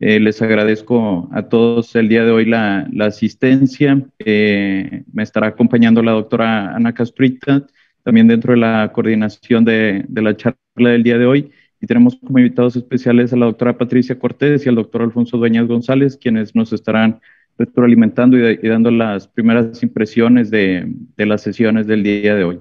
les 0.00 0.40
agradezco 0.40 1.28
a 1.30 1.42
todos 1.48 1.94
el 1.94 2.08
día 2.08 2.24
de 2.24 2.30
hoy 2.30 2.46
la, 2.46 2.88
asistencia. 3.00 4.02
me 4.24 5.22
estará 5.22 5.48
acompañando 5.48 6.02
la 6.02 6.12
doctora 6.12 6.74
Ana 6.74 6.94
Castruita, 6.94 7.66
también 8.02 8.26
dentro 8.26 8.54
de 8.54 8.60
la 8.60 8.90
coordinación 8.92 9.64
de, 9.64 10.04
de 10.08 10.22
la 10.22 10.36
charla 10.36 10.56
del 10.76 11.02
día 11.02 11.18
de 11.18 11.26
hoy. 11.26 11.50
Y 11.82 11.86
tenemos 11.86 12.16
como 12.16 12.38
invitados 12.38 12.76
especiales 12.76 13.32
a 13.32 13.36
la 13.36 13.46
doctora 13.46 13.76
Patricia 13.76 14.18
Cortés 14.18 14.64
y 14.64 14.68
al 14.68 14.74
doctor 14.74 15.02
Alfonso 15.02 15.38
Dueñas 15.38 15.66
González, 15.66 16.16
quienes 16.16 16.54
nos 16.54 16.72
estarán 16.72 17.20
retroalimentando 17.58 18.38
y, 18.38 18.56
dando 18.56 18.90
las 18.90 19.28
primeras 19.28 19.82
impresiones 19.82 20.50
de, 20.50 20.90
de, 21.16 21.26
las 21.26 21.42
sesiones 21.42 21.86
del 21.86 22.02
día 22.02 22.34
de 22.34 22.44
hoy. 22.44 22.60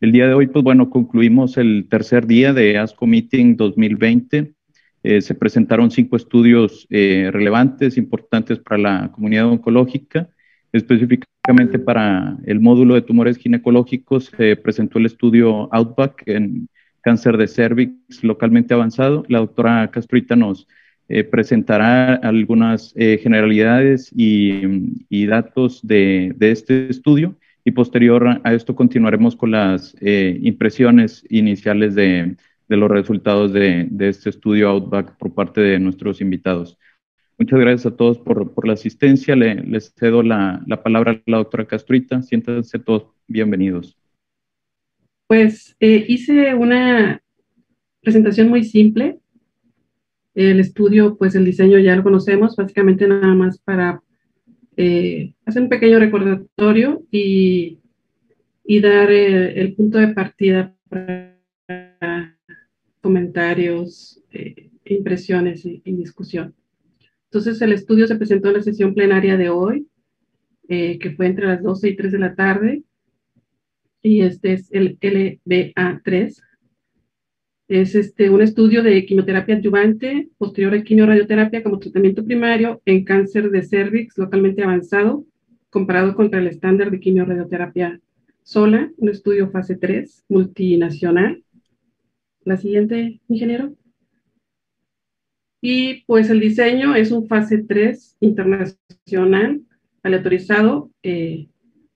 El 0.00 0.12
día 0.12 0.26
de 0.26 0.34
hoy, 0.34 0.48
pues 0.48 0.62
bueno, 0.62 0.90
concluimos 0.90 1.56
el 1.56 1.86
tercer 1.88 2.26
día 2.26 2.52
de 2.52 2.76
ASCO 2.76 3.06
Meeting 3.06 3.56
2020. 3.56 4.52
Eh, 5.06 5.20
se 5.20 5.34
presentaron 5.34 5.90
cinco 5.90 6.16
estudios 6.16 6.86
eh, 6.88 7.28
relevantes, 7.30 7.98
importantes 7.98 8.58
para 8.58 8.78
la 8.78 9.12
comunidad 9.12 9.46
oncológica. 9.48 10.30
Específicamente 10.72 11.78
para 11.78 12.38
el 12.46 12.58
módulo 12.58 12.94
de 12.94 13.02
tumores 13.02 13.36
ginecológicos 13.36 14.32
se 14.34 14.56
presentó 14.56 14.98
el 14.98 15.06
estudio 15.06 15.68
Outback 15.74 16.22
en 16.26 16.68
cáncer 17.02 17.36
de 17.36 17.48
cervix 17.48 18.24
localmente 18.24 18.72
avanzado. 18.72 19.26
La 19.28 19.40
doctora 19.40 19.90
Castruita 19.90 20.36
nos 20.36 20.66
eh, 21.10 21.22
presentará 21.22 22.14
algunas 22.14 22.94
generalidades 22.94 24.10
y, 24.16 25.26
datos 25.26 25.86
de, 25.86 26.34
este 26.40 26.88
estudio 26.88 27.36
y 27.62 27.72
posterior 27.72 28.40
a 28.42 28.54
esto 28.54 28.74
continuaremos 28.74 29.36
con 29.36 29.50
las 29.50 29.94
impresiones 30.00 31.26
iniciales 31.28 31.94
de, 31.94 32.36
los 32.68 32.90
resultados 32.90 33.52
de, 33.52 33.88
este 34.00 34.30
estudio 34.30 34.68
Outback 34.68 35.16
por 35.16 35.34
parte 35.34 35.60
de 35.60 35.78
nuestros 35.78 36.20
invitados. 36.20 36.78
Muchas 37.38 37.58
gracias 37.58 37.92
a 37.92 37.96
todos 37.96 38.18
por, 38.18 38.66
la 38.66 38.74
asistencia. 38.74 39.34
Le, 39.36 39.56
les 39.56 39.92
cedo 39.94 40.22
la, 40.22 40.62
la 40.66 40.82
palabra 40.82 41.12
a 41.12 41.30
la 41.30 41.38
doctora 41.38 41.66
Castruita. 41.66 42.22
Siéntanse 42.22 42.78
todos 42.78 43.06
bienvenidos. 43.26 43.96
Pues 45.26 45.74
eh, 45.80 46.04
hice 46.08 46.54
una 46.54 47.20
presentación 48.02 48.48
muy 48.48 48.64
simple. 48.64 49.18
El 50.34 50.60
estudio, 50.60 51.16
pues 51.16 51.34
el 51.34 51.44
diseño 51.44 51.78
ya 51.78 51.96
lo 51.96 52.02
conocemos, 52.02 52.56
básicamente 52.56 53.06
nada 53.06 53.34
más 53.34 53.58
para 53.58 54.02
eh, 54.76 55.34
hacer 55.46 55.62
un 55.62 55.68
pequeño 55.68 55.98
recordatorio 55.98 57.02
y, 57.10 57.78
dar 58.80 59.10
eh, 59.10 59.60
el 59.60 59.74
punto 59.74 59.98
de 59.98 60.08
partida 60.08 60.74
comentarios, 63.04 64.18
impresiones 64.86 65.66
y, 65.66 65.80
discusión. 65.84 66.54
Entonces, 67.26 67.60
el 67.60 67.72
estudio 67.72 68.06
se 68.06 68.16
presentó 68.16 68.48
en 68.48 68.54
la 68.54 68.62
sesión 68.62 68.94
plenaria 68.94 69.36
de 69.36 69.50
hoy, 69.50 69.86
que 70.66 71.14
fue 71.14 71.26
entre 71.26 71.46
las 71.46 71.62
12 71.62 71.90
y 71.90 71.96
3 71.96 72.12
de 72.12 72.18
la 72.18 72.34
tarde 72.34 72.82
y 74.04 74.20
este 74.20 74.52
es 74.52 74.70
el 74.70 74.98
LBA3. 75.00 76.42
Es 77.68 77.94
este, 77.94 78.28
un 78.28 78.42
estudio 78.42 78.82
de 78.82 79.06
quimioterapia 79.06 79.56
adyuvante 79.56 80.28
posterior 80.36 80.74
a 80.74 80.82
quimioradioterapia 80.82 81.62
como 81.62 81.78
tratamiento 81.78 82.24
primario 82.24 82.82
en 82.84 83.04
cáncer 83.04 83.50
de 83.50 83.62
cervix 83.62 84.18
localmente 84.18 84.62
avanzado, 84.62 85.24
comparado 85.70 86.14
contra 86.14 86.40
el 86.40 86.48
estándar 86.48 86.90
de 86.90 87.00
quimioradioterapia 87.00 88.00
sola, 88.42 88.90
un 88.98 89.08
estudio 89.08 89.50
fase 89.50 89.76
3 89.76 90.24
multinacional. 90.28 91.43
La 92.44 92.56
siguiente, 92.56 93.20
ingeniero. 93.28 93.74
Y 95.60 96.04
pues 96.04 96.28
el 96.28 96.40
diseño 96.40 96.94
es 96.94 97.10
un 97.10 97.26
fase 97.26 97.64
3 97.64 98.18
internacional 98.20 99.62
aleatorizado 100.02 100.90
eh, 101.02 101.48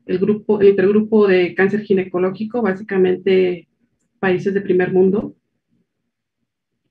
el 0.07 0.19
grupo, 0.19 0.61
el 0.61 0.69
intergrupo 0.69 1.29
de 1.29 1.55
cáncer 1.55 1.83
ginecológico, 1.83 2.63
básicamente 2.63 3.69
países 4.19 4.55
de 4.55 4.63
primer 4.63 4.93
mundo. 4.93 5.37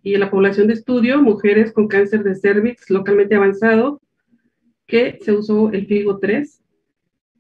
Y 0.04 0.14
en 0.14 0.20
la 0.20 0.30
población 0.30 0.68
de 0.68 0.76
estudio, 0.76 1.22
mujeres 1.22 1.74
con 1.74 1.88
cáncer 1.88 2.24
de 2.24 2.36
cervix 2.36 2.90
localmente 2.92 3.36
avanzado, 3.36 4.00
que 4.86 5.18
se 5.22 5.34
usó 5.34 5.72
el 5.72 5.88
FIGO 5.88 6.20
3, 6.20 6.64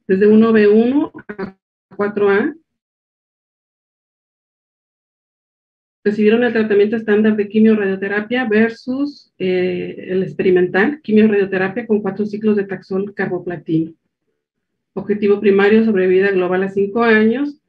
desde 0.07 0.27
1B1 0.27 1.11
a 1.27 1.57
4A. 1.95 2.55
Recibieron 6.07 6.41
el 6.45 6.53
tratamiento 6.53 6.95
estándar 6.95 7.35
de 7.35 7.49
quimio-radioterapia 7.49 8.47
versus 8.47 9.33
eh, 9.37 10.05
el 10.07 10.23
experimental, 10.23 11.01
quimio-radioterapia 11.01 11.85
con 11.85 12.01
cuatro 12.01 12.25
ciclos 12.25 12.55
de 12.55 12.63
taxol 12.63 13.13
carboplatino. 13.13 13.91
Objetivo 14.93 15.41
primario, 15.41 15.83
sobrevida 15.83 16.31
global 16.31 16.63
a 16.63 16.69
5 16.69 17.03
años. 17.03 17.59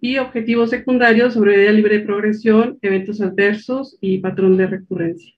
Y 0.00 0.18
objetivo 0.18 0.68
secundario, 0.68 1.28
sobrevida 1.32 1.72
libre 1.72 1.98
de 1.98 2.04
progresión, 2.04 2.78
eventos 2.82 3.20
adversos 3.20 3.98
y 4.00 4.18
patrón 4.18 4.56
de 4.56 4.68
recurrencia. 4.68 5.34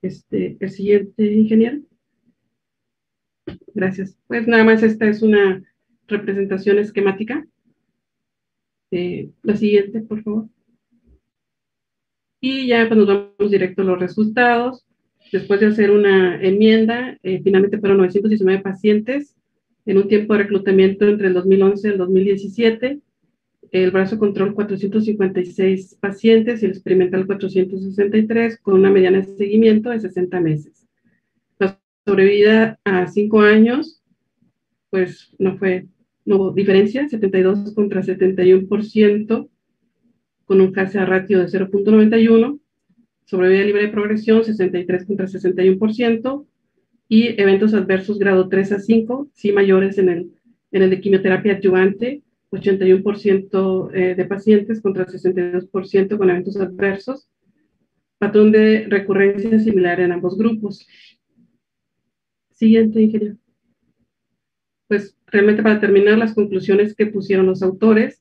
Este, 0.00 0.56
el 0.58 0.70
siguiente, 0.70 1.22
ingeniero. 1.22 1.80
Gracias. 3.74 4.16
Pues 4.26 4.48
nada 4.48 4.64
más 4.64 4.82
esta 4.82 5.06
es 5.06 5.20
una 5.20 5.62
representación 6.08 6.78
esquemática. 6.78 7.46
Eh, 8.90 9.28
la 9.42 9.54
siguiente, 9.54 10.00
por 10.00 10.22
favor. 10.22 10.48
Y 12.40 12.66
ya 12.66 12.88
pues, 12.88 12.98
nos 12.98 13.06
vamos 13.06 13.50
directo 13.50 13.82
a 13.82 13.84
los 13.84 14.00
resultados. 14.00 14.86
Después 15.32 15.60
de 15.60 15.66
hacer 15.66 15.90
una 15.90 16.42
enmienda, 16.42 17.18
eh, 17.22 17.40
finalmente 17.44 17.78
fueron 17.78 17.98
919 17.98 18.62
pacientes 18.62 19.36
en 19.86 19.98
un 19.98 20.08
tiempo 20.08 20.32
de 20.32 20.40
reclutamiento 20.40 21.06
entre 21.06 21.28
el 21.28 21.34
2011 21.34 21.88
y 21.88 21.90
el 21.92 21.98
2017, 21.98 23.00
el 23.72 23.90
brazo 23.90 24.18
control 24.18 24.54
456 24.54 25.98
pacientes 26.00 26.62
y 26.62 26.66
el 26.66 26.72
experimental 26.72 27.26
463 27.26 28.58
con 28.60 28.74
una 28.74 28.90
mediana 28.90 29.18
de 29.18 29.36
seguimiento 29.36 29.90
de 29.90 30.00
60 30.00 30.40
meses. 30.40 30.86
La 31.58 31.78
sobrevida 32.06 32.78
a 32.84 33.06
5 33.06 33.40
años, 33.42 34.02
pues 34.90 35.34
no 35.38 35.56
fue, 35.56 35.86
no 36.24 36.36
hubo 36.36 36.50
diferencia, 36.52 37.08
72 37.08 37.72
contra 37.74 38.02
71%, 38.02 39.48
con 40.50 40.60
un 40.60 40.72
CASA 40.72 41.04
ratio 41.04 41.38
de 41.38 41.46
0.91, 41.46 42.58
sobrevida 43.24 43.62
libre 43.62 43.82
de 43.82 43.88
progresión 43.88 44.42
63 44.42 45.06
contra 45.06 45.26
61%, 45.26 46.44
y 47.08 47.40
eventos 47.40 47.72
adversos 47.72 48.18
grado 48.18 48.48
3 48.48 48.72
a 48.72 48.80
5, 48.80 49.28
sí 49.32 49.52
mayores 49.52 49.98
en 49.98 50.08
el, 50.08 50.32
en 50.72 50.82
el 50.82 50.90
de 50.90 51.00
quimioterapia 51.00 51.52
adyuvante, 51.52 52.24
81% 52.50 53.90
eh, 53.94 54.16
de 54.16 54.24
pacientes 54.24 54.80
contra 54.80 55.06
62% 55.06 56.18
con 56.18 56.30
eventos 56.30 56.56
adversos, 56.56 57.30
patrón 58.18 58.50
de 58.50 58.88
recurrencia 58.88 59.56
similar 59.60 60.00
en 60.00 60.10
ambos 60.10 60.36
grupos. 60.36 60.84
Siguiente, 62.50 63.00
ingeniero. 63.00 63.36
Pues 64.88 65.16
realmente 65.28 65.62
para 65.62 65.78
terminar 65.78 66.18
las 66.18 66.34
conclusiones 66.34 66.96
que 66.96 67.06
pusieron 67.06 67.46
los 67.46 67.62
autores, 67.62 68.19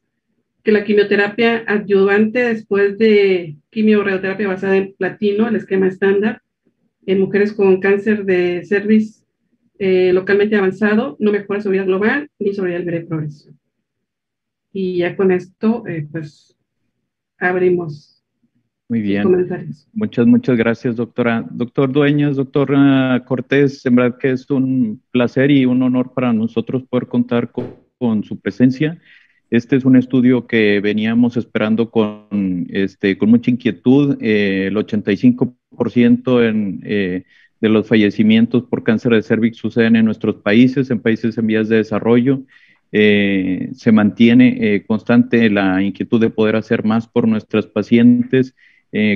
que 0.64 0.72
la 0.72 0.84
quimioterapia 0.84 1.64
adyuvante 1.68 2.40
después 2.40 2.98
de 2.98 3.58
quimioterapia 3.70 4.48
basada 4.48 4.78
en 4.78 4.94
platino, 4.98 5.48
el 5.48 5.56
esquema 5.56 5.88
estándar, 5.88 6.42
en 7.06 7.20
mujeres 7.20 7.54
con 7.54 7.80
cáncer 7.80 8.26
de 8.26 8.64
cervix 8.66 9.20
eh, 9.82 10.12
localmente 10.12 10.58
avanzado 10.58 11.16
no 11.20 11.32
mejora 11.32 11.62
su 11.62 11.70
vida 11.70 11.86
global 11.86 12.30
ni 12.38 12.54
sobre 12.54 12.76
el 12.76 12.84
breve 12.84 13.06
progreso. 13.06 13.50
Y 14.74 14.98
ya 14.98 15.16
con 15.16 15.32
esto, 15.32 15.88
eh, 15.88 16.06
pues, 16.12 16.58
abrimos 17.40 18.22
Muy 18.90 19.02
bien. 19.02 19.26
Muchas, 19.94 20.28
muchas 20.28 20.58
gracias, 20.58 20.98
doctora. 20.98 21.48
Doctor 21.50 21.92
Dueñas, 21.94 22.36
doctora 22.36 23.24
Cortés, 23.26 23.86
en 23.86 23.96
verdad 23.96 24.18
que 24.18 24.32
es 24.32 24.50
un 24.52 25.02
placer 25.12 25.50
y 25.50 25.66
un 25.66 25.82
honor 25.82 26.14
para 26.14 26.34
nosotros 26.34 26.84
poder 26.84 27.08
contar 27.08 27.52
con, 27.52 28.24
su 28.24 28.40
presencia. 28.40 29.00
Este 29.50 29.76
es 29.76 29.86
un 29.86 29.96
estudio 29.96 30.46
que 30.46 30.80
veníamos 30.80 31.36
esperando 31.36 31.90
con, 31.90 32.68
este, 32.70 33.18
con 33.18 33.32
mucha 33.32 33.50
inquietud. 33.50 34.18
Eh, 34.22 34.68
el 34.68 34.78
85 34.78 35.56
ciento 35.90 36.44
eh, 36.44 37.24
de 37.62 37.70
los 37.70 37.88
fallecimientos 37.88 38.64
por 38.64 38.84
cáncer 38.84 39.14
de 39.14 39.24
cervix 39.24 39.58
suceden 39.58 39.96
en 39.96 40.06
nuestros 40.06 40.36
países, 40.38 40.92
en 40.92 41.00
países 41.00 41.38
en 41.38 41.48
vías 41.48 41.70
de 41.70 41.78
desarrollo. 41.78 42.42
Eh, 42.92 43.70
se 43.74 43.92
mantiene 43.92 44.58
eh, 44.60 44.84
constante 44.86 45.50
la 45.50 45.82
inquietud 45.82 46.20
de 46.20 46.30
poder 46.30 46.56
hacer 46.56 46.84
más 46.84 47.08
por 47.08 47.28
nuestras 47.28 47.66
pacientes. 47.66 48.56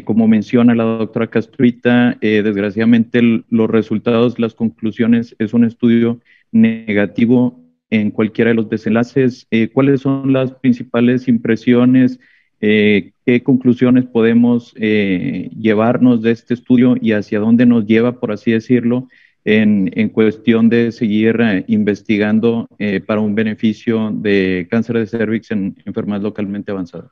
como 0.06 0.27
menciona 0.27 0.75
la 0.75 0.83
doctora 0.83 1.31
Castruita, 1.31 2.15
desgraciadamente 2.21 3.44
los 3.50 3.69
resultados, 3.71 4.38
las 4.38 4.53
conclusiones 4.53 5.36
es 5.39 5.56
un 5.56 5.65
estudio 5.65 6.19
negativo 6.51 7.62
en 7.93 8.11
cualquiera 8.11 8.49
de 8.49 8.55
los 8.55 8.69
desenlaces. 8.69 9.47
¿Cuáles 9.73 10.01
son 10.01 10.33
las 10.33 10.51
principales 10.51 11.27
impresiones? 11.27 12.19
eh, 12.65 13.11
qué 13.25 13.43
conclusiones 13.43 14.05
podemos 14.05 14.73
eh, 14.77 15.49
llevarnos 15.59 16.21
de 16.21 16.31
este 16.31 16.53
estudio 16.53 16.95
y 17.01 17.11
hacia 17.11 17.41
dónde 17.41 17.65
nos 17.65 17.85
lleva, 17.85 18.21
por 18.21 18.31
así 18.31 18.53
decirlo, 18.53 19.09
en, 19.43 19.91
en 19.95 20.07
cuestión 20.07 20.69
de 20.69 20.93
seguir 20.93 21.41
eh, 21.41 21.65
investigando 21.67 22.69
para 23.05 23.19
un 23.19 23.35
beneficio 23.35 24.11
de 24.13 24.65
cáncer 24.71 24.97
de 24.97 25.07
cervix 25.07 25.51
en 25.51 25.75
enfermedades 25.83 26.23
localmente 26.23 26.71
avanzadas. 26.71 27.11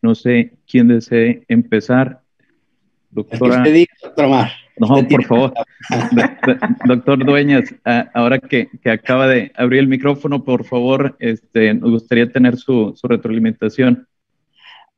No 0.00 0.14
sé 0.14 0.54
quién 0.66 0.88
desee 0.88 1.44
empezar. 1.48 2.22
Doctora. 3.10 3.64
No, 4.76 5.06
por 5.08 5.24
favor. 5.24 5.54
Doctor 6.86 7.24
Dueñas, 7.24 7.74
ahora 8.12 8.38
que, 8.38 8.68
acaba 8.84 9.28
de 9.28 9.52
abrir 9.54 9.80
el 9.80 9.88
micrófono, 9.88 10.44
por 10.44 10.64
favor, 10.64 11.16
este, 11.20 11.74
nos 11.74 11.90
gustaría 11.90 12.30
tener 12.30 12.56
su, 12.56 12.94
retroalimentación. 13.02 14.08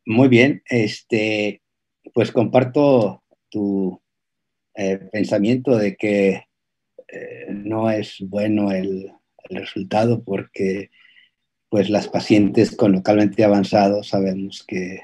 Muy 0.06 0.28
bien, 0.28 0.62
este, 0.70 1.62
pues 2.14 2.32
comparto 2.32 3.22
tu 3.50 4.00
eh, 4.74 4.98
pensamiento 5.12 5.76
de 5.76 5.96
que 5.96 6.44
eh, 7.08 7.46
no 7.50 7.90
es 7.90 8.16
bueno 8.20 8.70
el, 8.72 9.12
el, 9.48 9.56
resultado 9.56 10.22
porque 10.22 10.90
pues 11.68 11.90
las 11.90 12.08
pacientes 12.08 12.74
con 12.74 12.92
localmente 12.92 13.44
avanzado 13.44 14.02
sabemos 14.02 14.64
que 14.66 15.00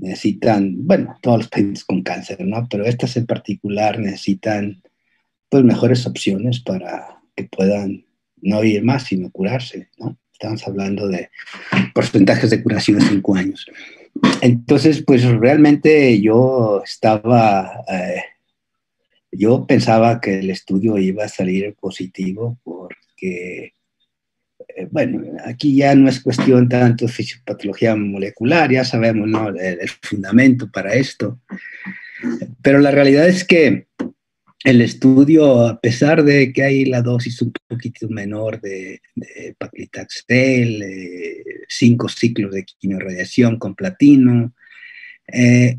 necesitan, 0.00 0.74
bueno, 0.86 1.16
todos 1.20 1.38
los 1.38 1.48
pacientes 1.48 1.84
con 1.84 2.02
cáncer, 2.02 2.44
¿no? 2.44 2.66
Pero 2.70 2.84
estas 2.84 3.16
en 3.16 3.26
particular 3.26 3.98
necesitan, 3.98 4.82
pues, 5.48 5.64
mejores 5.64 6.06
opciones 6.06 6.60
para 6.60 7.22
que 7.36 7.44
puedan 7.44 8.04
no 8.42 8.64
ir 8.64 8.82
más, 8.82 9.04
sino 9.04 9.30
curarse, 9.30 9.88
¿no? 9.98 10.18
Estamos 10.32 10.66
hablando 10.66 11.06
de 11.06 11.30
porcentajes 11.94 12.48
de 12.50 12.62
curación 12.62 12.98
de 12.98 13.04
cinco 13.04 13.36
años. 13.36 13.66
Entonces, 14.40 15.02
pues 15.06 15.24
realmente 15.24 16.20
yo 16.20 16.82
estaba, 16.84 17.84
eh, 17.88 18.22
yo 19.30 19.66
pensaba 19.66 20.20
que 20.20 20.38
el 20.38 20.50
estudio 20.50 20.98
iba 20.98 21.24
a 21.24 21.28
salir 21.28 21.74
positivo 21.78 22.58
porque 22.64 23.74
bueno, 24.90 25.22
aquí 25.44 25.76
ya 25.76 25.94
no 25.94 26.08
es 26.08 26.20
cuestión 26.20 26.68
tanto 26.68 27.06
de 27.06 27.12
fisiopatología 27.12 27.96
molecular, 27.96 28.70
ya 28.70 28.84
sabemos 28.84 29.28
¿no? 29.28 29.48
el, 29.48 29.88
fundamento 30.02 30.70
para 30.70 30.94
esto, 30.94 31.40
pero 32.62 32.78
la 32.78 32.90
realidad 32.90 33.28
es 33.28 33.44
que 33.44 33.86
el 34.64 34.82
estudio, 34.82 35.66
a 35.66 35.80
pesar 35.80 36.22
de 36.22 36.52
que 36.52 36.62
hay 36.62 36.84
la 36.84 37.00
dosis 37.00 37.40
un 37.40 37.52
poquito 37.66 38.08
menor 38.08 38.60
de, 38.60 39.00
de 39.14 39.54
paclitaxel, 39.56 40.82
eh, 40.82 41.44
cinco 41.68 42.08
ciclos 42.08 42.52
de 42.52 42.64
quimioradiación 42.64 43.58
con 43.58 43.74
platino, 43.74 44.54
eh, 45.28 45.78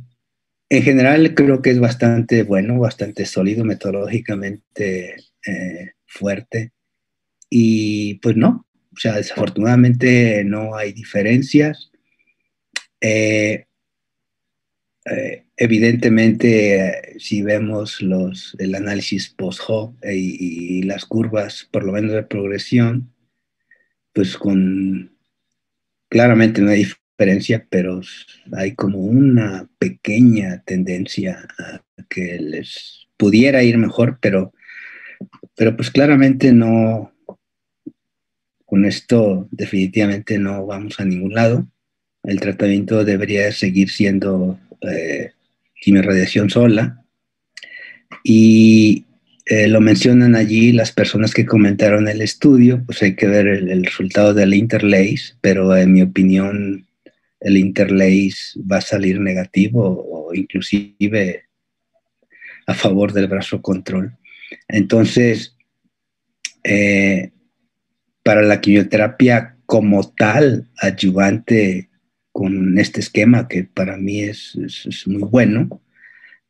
en 0.69 0.83
general 0.83 1.35
creo 1.35 1.61
que 1.61 1.71
es 1.71 1.79
bastante 1.79 2.43
bueno, 2.43 2.79
bastante 2.79 3.25
sólido, 3.25 3.65
metodológicamente 3.65 5.15
fuerte. 6.07 6.71
Y 7.49 8.15
pues 8.15 8.37
no, 8.37 8.65
o 8.93 8.97
sea, 8.97 9.15
desafortunadamente 9.15 10.43
no 10.43 10.75
hay 10.75 10.91
diferencias. 10.91 11.91
Eh, 12.99 13.65
eh, 15.05 15.45
evidentemente, 15.57 17.15
si 17.17 17.41
vemos 17.41 18.01
los, 18.01 18.55
el 18.59 18.75
análisis 18.75 19.29
post-hoc 19.29 19.95
y, 20.03 20.83
las 20.83 21.05
curvas, 21.05 21.67
por 21.71 21.83
lo 21.83 21.93
menos 21.93 22.11
de 22.11 22.23
progresión, 22.23 23.13
pues 24.13 24.37
con 24.37 25.17
claramente 26.09 26.61
no 26.61 26.71
hay 26.71 26.85
diferencia, 27.17 27.65
pero 27.69 28.01
hay 28.53 28.75
como 28.75 28.99
una 28.99 29.69
pequeña 29.79 30.61
tendencia 30.65 31.47
a 31.57 31.81
que 32.09 32.37
les 32.39 33.07
pudiera 33.17 33.63
ir 33.63 33.77
mejor, 33.77 34.19
pero, 34.21 34.53
pero 35.55 35.75
pues 35.75 35.89
claramente 35.89 36.51
no, 36.51 37.10
con 38.71 38.85
esto 38.85 39.49
definitivamente 39.51 40.39
no 40.39 40.65
vamos 40.65 40.97
a 41.01 41.03
ningún 41.03 41.33
lado. 41.33 41.67
El 42.23 42.39
tratamiento 42.39 43.03
debería 43.03 43.51
seguir 43.51 43.89
siendo 43.89 44.57
eh, 44.79 45.31
sola. 46.47 47.03
Y 48.23 49.03
eh, 49.45 49.67
lo 49.67 49.81
mencionan 49.81 50.37
allí 50.37 50.71
las 50.71 50.93
personas 50.93 51.33
que 51.33 51.45
comentaron 51.45 52.07
el 52.07 52.21
estudio, 52.21 52.81
pues 52.85 53.03
hay 53.03 53.13
que 53.17 53.27
ver 53.27 53.45
el, 53.45 53.83
resultado 53.83 54.33
del 54.33 54.53
interlace, 54.53 55.33
pero 55.41 55.75
en 55.75 55.91
mi 55.91 56.01
opinión 56.03 56.87
el 57.41 57.57
interlace 57.57 58.57
va 58.57 58.77
a 58.77 58.81
salir 58.81 59.19
negativo 59.19 59.83
o 59.83 60.33
inclusive 60.33 61.43
a 62.67 62.73
favor 62.73 63.11
del 63.11 63.27
brazo 63.27 63.61
control. 63.61 64.15
Entonces, 64.69 65.57
eh, 66.63 67.31
para 68.23 68.41
la 68.41 68.61
quimioterapia 68.61 69.57
como 69.65 70.03
tal, 70.11 70.67
adyuvante 70.77 71.89
con 72.31 72.77
este 72.77 72.99
esquema, 72.99 73.47
que 73.47 73.63
para 73.63 73.97
mí 73.97 74.21
es, 74.21 74.57
muy 75.05 75.23
bueno, 75.23 75.81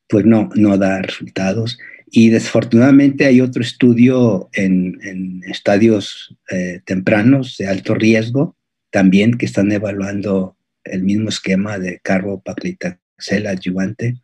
pues 0.07 0.25
no, 0.25 0.49
no 0.55 0.77
da 0.77 1.01
resultados. 1.01 1.77
Y 2.07 2.29
desafortunadamente 2.29 3.25
hay 3.25 3.41
otro 3.41 3.61
estudio 3.61 4.49
en, 4.53 5.41
estadios 5.47 6.35
eh, 6.49 6.81
tempranos 6.85 7.57
de 7.57 7.67
alto 7.67 7.95
riesgo, 7.95 8.55
también 8.89 9.37
que 9.37 9.45
están 9.45 9.71
evaluando 9.71 10.57
el 10.83 11.03
mismo 11.03 11.29
esquema 11.29 11.79
de 11.79 11.99
carbopaclitaxel 11.99 13.47
adyuvante. 13.47 14.15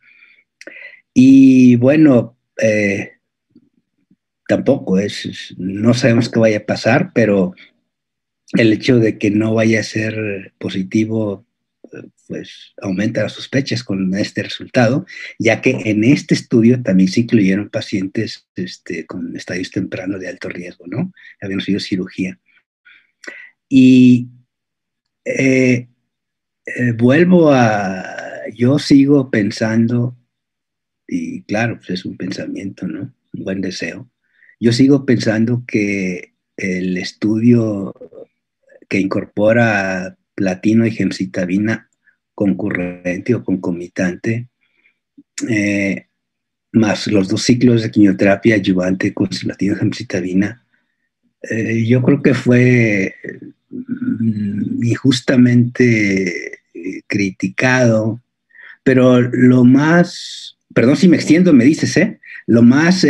Y 1.14 1.76
bueno, 1.76 2.36
eh, 2.60 3.12
tampoco 4.48 4.98
es, 4.98 5.54
no 5.58 5.92
sabemos 5.92 6.30
qué 6.30 6.38
vaya 6.40 6.58
a 6.58 6.66
pasar, 6.66 7.12
pero 7.14 7.54
el 8.54 8.72
hecho 8.72 8.98
de 8.98 9.18
que 9.18 9.30
no 9.30 9.52
vaya 9.52 9.80
a 9.80 9.84
ser 9.84 10.54
positivo, 10.58 11.46
pues 12.26 12.72
aumenta 12.80 13.22
las 13.22 13.34
sospechas 13.34 13.84
con 13.84 14.14
este 14.14 14.42
resultado, 14.42 15.04
ya 15.38 15.60
que 15.60 15.70
en 15.84 16.02
este 16.02 16.34
estudio 16.34 16.82
también 16.82 17.10
se 17.10 17.20
incluyeron 17.20 17.68
pacientes 17.68 18.48
este, 18.56 19.04
con 19.04 19.36
estadios 19.36 19.70
tempranos 19.70 20.18
de 20.18 20.28
alto 20.28 20.48
riesgo, 20.48 20.86
¿no? 20.86 21.12
Habían 21.42 21.60
sido 21.60 21.78
cirugía. 21.78 22.40
Y 23.68 24.28
eh, 25.26 25.88
eh, 26.64 26.92
vuelvo 26.92 27.52
a, 27.52 28.48
yo 28.54 28.78
sigo 28.78 29.30
pensando, 29.30 30.16
y 31.06 31.42
claro, 31.42 31.76
pues 31.76 31.90
es 31.90 32.06
un 32.06 32.16
pensamiento, 32.16 32.86
¿no? 32.86 33.12
Un 33.34 33.44
buen 33.44 33.60
deseo 33.60 34.10
yo 34.60 34.72
sigo 34.72 35.06
pensando 35.06 35.64
que 35.66 36.32
el 36.56 36.96
estudio 36.96 37.94
que 38.88 38.98
incorpora 38.98 40.16
platino 40.34 40.86
y 40.86 40.90
gemcitabina 40.90 41.88
concurrente 42.34 43.34
o 43.34 43.44
concomitante, 43.44 44.48
eh, 45.48 46.06
más 46.72 47.06
los 47.08 47.28
dos 47.28 47.42
ciclos 47.42 47.82
de 47.82 47.90
quimioterapia 47.90 48.54
ayudante 48.54 49.12
con 49.12 49.28
platino 49.28 49.74
y 49.74 49.78
gemcitabina, 49.78 50.64
eh, 51.42 51.84
yo 51.86 52.02
creo 52.02 52.22
que 52.22 52.34
fue 52.34 53.14
mm, 53.70 54.84
injustamente 54.84 56.60
eh, 56.74 57.02
criticado, 57.06 58.20
pero 58.82 59.20
lo 59.20 59.64
más, 59.64 60.56
perdón 60.74 60.96
si 60.96 61.08
me 61.08 61.16
extiendo, 61.16 61.52
me 61.52 61.64
dices, 61.64 61.96
¿eh? 61.96 62.20
Lo 62.46 62.62
más 62.62 63.04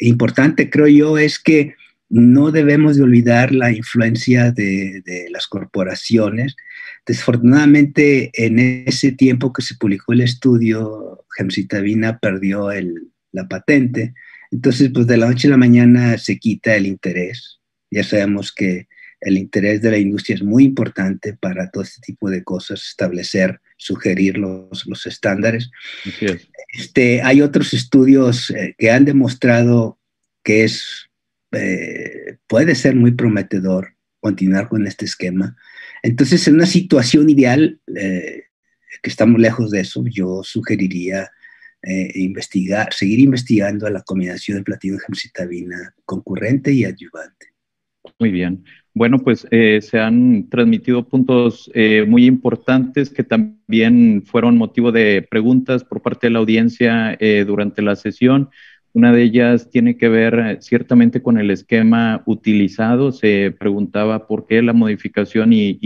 importante, 0.00 0.70
creo 0.70 0.88
yo, 0.88 1.18
es 1.18 1.38
que 1.38 1.74
no 2.08 2.52
debemos 2.52 2.96
de 2.96 3.02
olvidar 3.02 3.52
la 3.52 3.72
influencia 3.72 4.52
de, 4.52 5.02
las 5.30 5.46
corporaciones. 5.46 6.56
Desafortunadamente, 7.04 8.30
en 8.34 8.58
ese 8.86 9.12
tiempo 9.12 9.52
que 9.52 9.62
se 9.62 9.74
publicó 9.74 10.12
el 10.12 10.20
estudio, 10.20 11.24
gemcitabina 11.36 12.18
perdió 12.18 12.68
la 13.32 13.48
patente. 13.48 14.14
Entonces, 14.50 14.90
pues 14.94 15.06
de 15.06 15.16
la 15.16 15.26
noche 15.28 15.48
a 15.48 15.52
la 15.52 15.56
mañana 15.56 16.18
se 16.18 16.38
quita 16.38 16.76
el 16.76 16.86
interés. 16.86 17.60
Ya 17.90 18.04
sabemos 18.04 18.52
que 18.52 18.86
el 19.20 19.38
interés 19.38 19.82
de 19.82 19.90
la 19.90 19.98
industria 19.98 20.36
es 20.36 20.42
muy 20.42 20.64
importante 20.64 21.34
para 21.34 21.70
todo 21.70 21.82
este 21.82 22.00
tipo 22.00 22.30
de 22.30 22.44
cosas, 22.44 22.82
establecer, 22.86 23.60
sugerir 23.76 24.38
los, 24.38 24.86
los 24.86 25.06
estándares. 25.06 25.70
Este, 26.72 27.22
hay 27.22 27.42
otros 27.42 27.74
estudios 27.74 28.50
eh, 28.50 28.74
que 28.78 28.90
han 28.90 29.04
demostrado 29.04 29.98
que 30.42 30.64
es, 30.64 31.10
eh, 31.52 32.38
puede 32.46 32.74
ser 32.74 32.94
muy 32.94 33.12
prometedor 33.12 33.94
continuar 34.20 34.68
con 34.68 34.86
este 34.86 35.04
esquema. 35.04 35.56
Entonces, 36.02 36.46
en 36.48 36.54
una 36.54 36.66
situación 36.66 37.28
ideal, 37.30 37.80
eh, 37.94 38.44
que 39.02 39.10
estamos 39.10 39.40
lejos 39.40 39.70
de 39.70 39.80
eso, 39.80 40.04
yo 40.06 40.42
sugeriría 40.42 41.30
investigar, 42.14 42.92
seguir 42.92 43.20
investigando 43.20 43.88
la 43.88 44.02
combinación 44.02 44.56
de 44.58 44.64
platino 44.64 44.96
y 44.96 45.00
gemcitabina 45.06 45.94
concurrente 46.04 46.72
y 46.72 46.84
adyuvante. 46.84 47.52
Muy 48.18 48.32
bien. 48.32 48.64
Bueno, 48.96 49.18
pues 49.18 49.46
eh, 49.50 49.82
se 49.82 50.00
han 50.00 50.48
transmitido 50.48 51.06
puntos 51.06 51.70
eh, 51.74 52.06
muy 52.08 52.24
importantes 52.24 53.10
que 53.10 53.24
también 53.24 54.22
fueron 54.24 54.56
motivo 54.56 54.90
de 54.90 55.20
preguntas 55.20 55.84
por 55.84 56.00
parte 56.00 56.28
de 56.28 56.30
la 56.30 56.38
audiencia 56.38 57.14
eh, 57.20 57.44
durante 57.46 57.82
la 57.82 57.94
sesión. 57.94 58.48
Una 58.94 59.12
de 59.12 59.22
ellas 59.24 59.68
tiene 59.70 59.98
que 59.98 60.08
ver 60.08 60.56
ciertamente 60.62 61.20
con 61.20 61.36
el 61.36 61.50
esquema 61.50 62.22
utilizado. 62.24 63.12
Se 63.12 63.50
preguntaba 63.50 64.26
por 64.26 64.46
qué 64.46 64.62
la 64.62 64.72
modificación 64.72 65.52
y, 65.52 65.78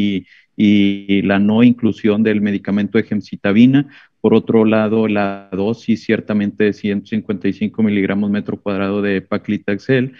y 0.57 1.23
la 1.23 1.40
no 1.40 1.64
inclusión 1.64 2.23
del 2.23 2.40
medicamento 2.40 2.97
de 2.97 3.02
gemcitabina. 3.02 3.88
Por 4.21 4.35
otro 4.35 4.64
lado, 4.64 5.09
la 5.09 5.49
dosis 5.50 6.05
ciertamente 6.05 6.62
de 6.62 6.73
155 6.75 7.83
miligramos 7.83 8.31
metro 8.31 8.57
cuadrado 8.61 9.02
de 9.02 9.21
paclitaxel 9.21 10.12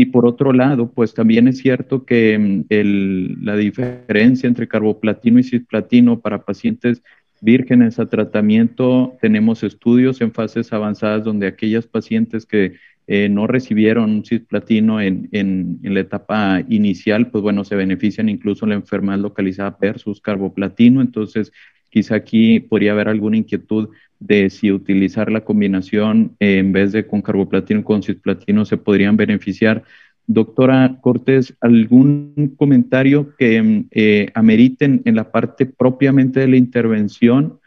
y 0.00 0.06
por 0.06 0.26
otro 0.26 0.52
lado, 0.52 0.92
pues 0.92 1.12
también 1.12 1.48
es 1.48 1.58
cierto 1.58 2.06
que 2.06 2.38
mm, 2.38 3.42
la 3.44 3.56
diferencia 3.56 4.46
entre 4.46 4.68
carboplatino 4.68 5.40
y 5.40 5.42
cisplatino 5.42 6.20
para 6.20 6.44
pacientes 6.44 7.02
vírgenes 7.40 7.98
a 7.98 8.06
tratamiento, 8.06 9.16
tenemos 9.20 9.64
estudios 9.64 10.20
en 10.20 10.32
fases 10.32 10.72
avanzadas 10.72 11.24
donde 11.24 11.48
aquellas 11.48 11.88
pacientes 11.88 12.46
que 12.46 12.76
eh, 13.08 13.28
no 13.28 13.48
recibieron 13.48 14.24
cisplatino 14.24 15.00
en, 15.00 15.28
en, 15.32 15.80
en, 15.82 15.94
la 15.94 16.00
etapa 16.00 16.62
inicial, 16.68 17.30
pues 17.30 17.42
bueno, 17.42 17.64
se 17.64 17.74
benefician 17.74 18.28
incluso 18.28 18.66
la 18.66 18.74
enfermedad 18.74 19.18
localizada 19.18 19.76
versus 19.80 20.20
carboplatino. 20.20 21.00
Entonces, 21.00 21.50
quizá 21.90 22.16
aquí 22.16 22.60
podría 22.60 22.92
haber 22.92 23.08
alguna 23.08 23.36
inquietud 23.36 23.88
de 24.20 24.50
si 24.50 24.72
utilizar 24.72 25.30
la 25.30 25.42
combinación 25.42 26.36
eh, 26.40 26.58
en 26.58 26.72
vez 26.72 26.92
de 26.92 27.06
con 27.06 27.22
carboplatino 27.22 27.84
con 27.84 28.02
cisplatino 28.02 28.64
se 28.64 28.76
podrían 28.76 29.16
beneficiar. 29.16 29.84
Doctora 30.26 30.98
Cortés, 31.00 31.56
¿algún 31.60 32.54
comentario 32.58 33.34
que 33.36 33.86
eh, 33.90 34.30
ameriten 34.34 35.00
en 35.04 35.14
la 35.14 35.30
parte 35.30 35.64
propiamente 35.64 36.40
de 36.40 36.48
la 36.48 36.56
intervención? 36.56 37.60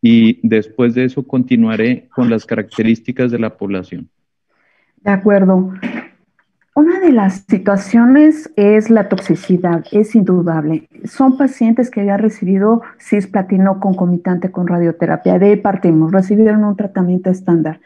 Y 0.00 0.40
después 0.42 0.94
de 0.94 1.04
eso 1.04 1.26
continuaré 1.26 2.08
con 2.14 2.30
las 2.30 2.46
características 2.46 3.30
de 3.30 3.38
la 3.38 3.58
población. 3.58 4.08
De 5.02 5.10
acuerdo. 5.10 5.74
Una 6.76 7.00
de 7.00 7.10
las 7.10 7.44
situaciones 7.48 8.48
es 8.54 8.90
la 8.90 9.08
toxicidad, 9.08 9.84
es 9.90 10.14
indudable. 10.14 10.88
Son 11.04 11.36
pacientes 11.36 11.90
que 11.90 12.00
habían 12.00 12.20
recibido 12.20 12.82
cisplatino 12.96 13.80
concomitante 13.80 14.52
con 14.52 14.68
radioterapia. 14.68 15.40
De 15.40 15.46
ahí 15.46 15.56
partimos, 15.56 16.12
recibieron 16.12 16.62
un 16.62 16.76
tratamiento 16.76 17.28
estándar. 17.28 17.80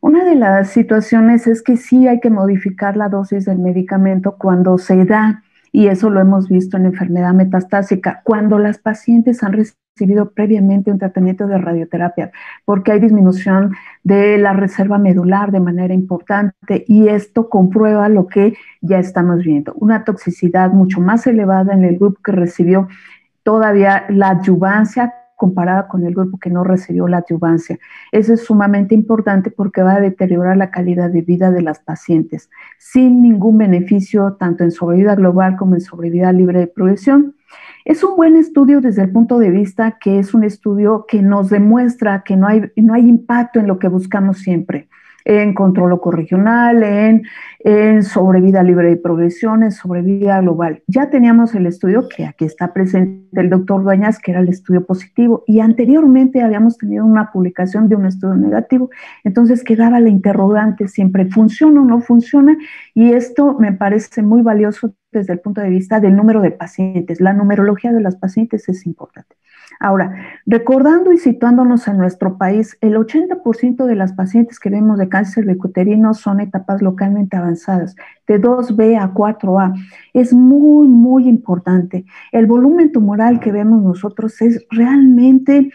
Una 0.00 0.24
de 0.24 0.36
las 0.36 0.70
situaciones 0.70 1.48
es 1.48 1.62
que 1.62 1.76
sí 1.76 2.06
hay 2.06 2.20
que 2.20 2.30
modificar 2.30 2.96
la 2.96 3.08
dosis 3.08 3.44
del 3.44 3.58
medicamento 3.58 4.36
cuando 4.38 4.78
se 4.78 5.04
da, 5.04 5.42
y 5.72 5.88
eso 5.88 6.08
lo 6.08 6.20
hemos 6.20 6.48
visto 6.48 6.76
en 6.76 6.86
enfermedad 6.86 7.34
metastásica, 7.34 8.22
cuando 8.22 8.60
las 8.60 8.78
pacientes 8.78 9.42
han 9.42 9.52
recibido 9.52 9.87
recibido 9.98 10.30
previamente 10.30 10.92
un 10.92 10.98
tratamiento 10.98 11.48
de 11.48 11.58
radioterapia, 11.58 12.30
porque 12.64 12.92
hay 12.92 13.00
disminución 13.00 13.74
de 14.04 14.38
la 14.38 14.52
reserva 14.52 14.96
medular 14.96 15.50
de 15.50 15.58
manera 15.58 15.92
importante 15.92 16.84
y 16.86 17.08
esto 17.08 17.48
comprueba 17.48 18.08
lo 18.08 18.28
que 18.28 18.54
ya 18.80 19.00
estamos 19.00 19.42
viendo, 19.42 19.74
una 19.74 20.04
toxicidad 20.04 20.70
mucho 20.70 21.00
más 21.00 21.26
elevada 21.26 21.74
en 21.74 21.84
el 21.84 21.96
grupo 21.98 22.20
que 22.22 22.30
recibió 22.30 22.86
todavía 23.42 24.04
la 24.08 24.30
adyuvancia 24.30 25.12
comparada 25.34 25.88
con 25.88 26.04
el 26.04 26.14
grupo 26.14 26.38
que 26.38 26.50
no 26.50 26.62
recibió 26.62 27.08
la 27.08 27.18
adyuvancia. 27.18 27.78
Eso 28.12 28.34
es 28.34 28.44
sumamente 28.44 28.94
importante 28.94 29.50
porque 29.50 29.82
va 29.82 29.94
a 29.94 30.00
deteriorar 30.00 30.56
la 30.56 30.70
calidad 30.70 31.10
de 31.10 31.22
vida 31.22 31.50
de 31.50 31.62
las 31.62 31.80
pacientes, 31.80 32.50
sin 32.78 33.20
ningún 33.22 33.58
beneficio 33.58 34.36
tanto 34.38 34.62
en 34.62 34.70
sobrevida 34.70 35.16
global 35.16 35.56
como 35.56 35.74
en 35.74 35.80
sobrevida 35.80 36.32
libre 36.32 36.60
de 36.60 36.66
progresión. 36.68 37.34
Es 37.88 38.04
un 38.04 38.16
buen 38.16 38.36
estudio 38.36 38.82
desde 38.82 39.00
el 39.00 39.10
punto 39.10 39.38
de 39.38 39.48
vista 39.48 39.96
que 39.98 40.18
es 40.18 40.34
un 40.34 40.44
estudio 40.44 41.06
que 41.08 41.22
nos 41.22 41.48
demuestra 41.48 42.22
que 42.22 42.36
no 42.36 42.46
hay, 42.46 42.70
no 42.76 42.92
hay 42.92 43.08
impacto 43.08 43.60
en 43.60 43.66
lo 43.66 43.78
que 43.78 43.88
buscamos 43.88 44.40
siempre, 44.40 44.90
en 45.28 45.52
control 45.52 45.92
ecorregional, 45.92 46.82
en, 46.82 47.22
en 47.60 48.02
sobrevida 48.02 48.62
libre 48.62 48.88
de 48.88 48.96
progresión, 48.96 49.62
en 49.62 49.72
sobrevida 49.72 50.40
global. 50.40 50.82
Ya 50.86 51.10
teníamos 51.10 51.54
el 51.54 51.66
estudio 51.66 52.08
que 52.08 52.24
aquí 52.24 52.46
está 52.46 52.72
presente 52.72 53.38
el 53.38 53.50
doctor 53.50 53.84
Dueñas, 53.84 54.18
que 54.18 54.30
era 54.30 54.40
el 54.40 54.48
estudio 54.48 54.86
positivo, 54.86 55.44
y 55.46 55.60
anteriormente 55.60 56.40
habíamos 56.40 56.78
tenido 56.78 57.04
una 57.04 57.30
publicación 57.30 57.90
de 57.90 57.96
un 57.96 58.06
estudio 58.06 58.36
negativo, 58.36 58.88
entonces 59.22 59.62
quedaba 59.62 60.00
la 60.00 60.08
interrogante 60.08 60.88
siempre, 60.88 61.26
¿funciona 61.26 61.82
o 61.82 61.84
no 61.84 62.00
funciona? 62.00 62.56
Y 62.94 63.12
esto 63.12 63.54
me 63.58 63.74
parece 63.74 64.22
muy 64.22 64.40
valioso 64.40 64.94
desde 65.12 65.34
el 65.34 65.40
punto 65.40 65.60
de 65.60 65.68
vista 65.68 66.00
del 66.00 66.16
número 66.16 66.40
de 66.40 66.52
pacientes. 66.52 67.20
La 67.20 67.34
numerología 67.34 67.92
de 67.92 68.00
las 68.00 68.16
pacientes 68.16 68.66
es 68.70 68.86
importante. 68.86 69.36
Ahora, 69.80 70.14
recordando 70.44 71.12
y 71.12 71.18
situándonos 71.18 71.86
en 71.86 71.98
nuestro 71.98 72.36
país, 72.36 72.76
el 72.80 72.96
80% 72.96 73.84
de 73.84 73.94
las 73.94 74.12
pacientes 74.12 74.58
que 74.58 74.70
vemos 74.70 74.98
de 74.98 75.08
cáncer 75.08 75.44
cervicuterino 75.44 76.14
son 76.14 76.40
etapas 76.40 76.82
localmente 76.82 77.36
avanzadas, 77.36 77.94
de 78.26 78.40
2B 78.40 78.98
a 79.00 79.14
4A. 79.14 79.74
Es 80.14 80.32
muy, 80.32 80.88
muy 80.88 81.28
importante. 81.28 82.04
El 82.32 82.46
volumen 82.46 82.90
tumoral 82.90 83.40
que 83.40 83.52
vemos 83.52 83.82
nosotros 83.82 84.40
es 84.42 84.66
realmente 84.70 85.70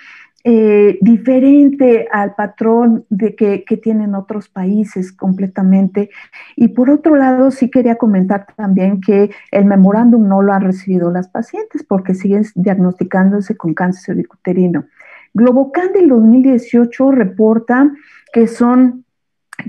eh, 0.45 0.97
diferente 0.99 2.09
al 2.11 2.35
patrón 2.35 3.05
de 3.09 3.33
que, 3.33 3.63
tienen 3.81 4.13
otros 4.13 4.49
países 4.49 5.13
completamente. 5.13 6.09
Y 6.55 6.69
por 6.69 6.89
otro 6.89 7.15
lado, 7.15 7.49
sí 7.49 7.71
quería 7.71 7.95
comentar 7.95 8.45
también 8.55 8.99
que 8.99 9.31
el 9.51 9.65
memorándum 9.65 10.27
no 10.27 10.41
lo 10.41 10.53
han 10.53 10.63
recibido 10.63 11.11
las 11.11 11.29
pacientes 11.29 11.83
porque 11.83 12.13
siguen 12.13 12.45
diagnosticándose 12.55 13.55
con 13.55 13.73
cáncer 13.73 14.15
cervicuterino. 14.15 14.85
Globocan 15.33 15.93
del 15.93 16.09
2018 16.09 17.11
reporta 17.11 17.91
que 18.31 18.47
son 18.47 19.05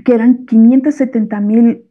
que 0.03 0.13
eran 0.13 0.45
570 0.45 1.39
mil 1.39 1.84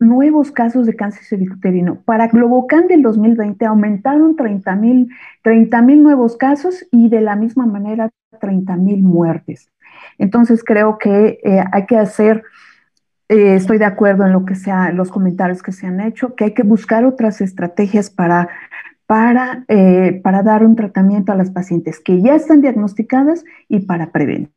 nuevos 0.00 0.50
casos 0.50 0.86
de 0.86 0.96
cáncer 0.96 1.24
cervicuterino. 1.24 2.00
Para 2.04 2.28
Globocan 2.28 2.88
del 2.88 3.02
2020 3.02 3.64
aumentaron 3.66 4.34
30 4.34 4.76
mil 4.76 5.08
30, 5.42 5.82
nuevos 5.82 6.36
casos 6.36 6.86
y 6.90 7.08
de 7.08 7.20
la 7.20 7.36
misma 7.36 7.66
manera 7.66 8.10
30 8.40 8.76
mil 8.76 9.02
muertes. 9.02 9.70
Entonces 10.18 10.64
creo 10.64 10.98
que 10.98 11.38
eh, 11.44 11.62
hay 11.72 11.86
que 11.86 11.96
hacer, 11.96 12.42
eh, 13.28 13.54
estoy 13.54 13.78
de 13.78 13.84
acuerdo 13.84 14.24
en 14.24 14.32
lo 14.32 14.44
que 14.44 14.54
sea, 14.54 14.90
los 14.92 15.10
comentarios 15.10 15.62
que 15.62 15.72
se 15.72 15.86
han 15.86 16.00
hecho, 16.00 16.34
que 16.34 16.44
hay 16.44 16.54
que 16.54 16.62
buscar 16.62 17.04
otras 17.04 17.40
estrategias 17.40 18.10
para, 18.10 18.48
para, 19.06 19.64
eh, 19.68 20.20
para 20.24 20.42
dar 20.42 20.64
un 20.64 20.76
tratamiento 20.76 21.32
a 21.32 21.36
las 21.36 21.50
pacientes 21.50 22.00
que 22.00 22.22
ya 22.22 22.34
están 22.34 22.62
diagnosticadas 22.62 23.44
y 23.68 23.80
para 23.80 24.10
prevenir. 24.10 24.50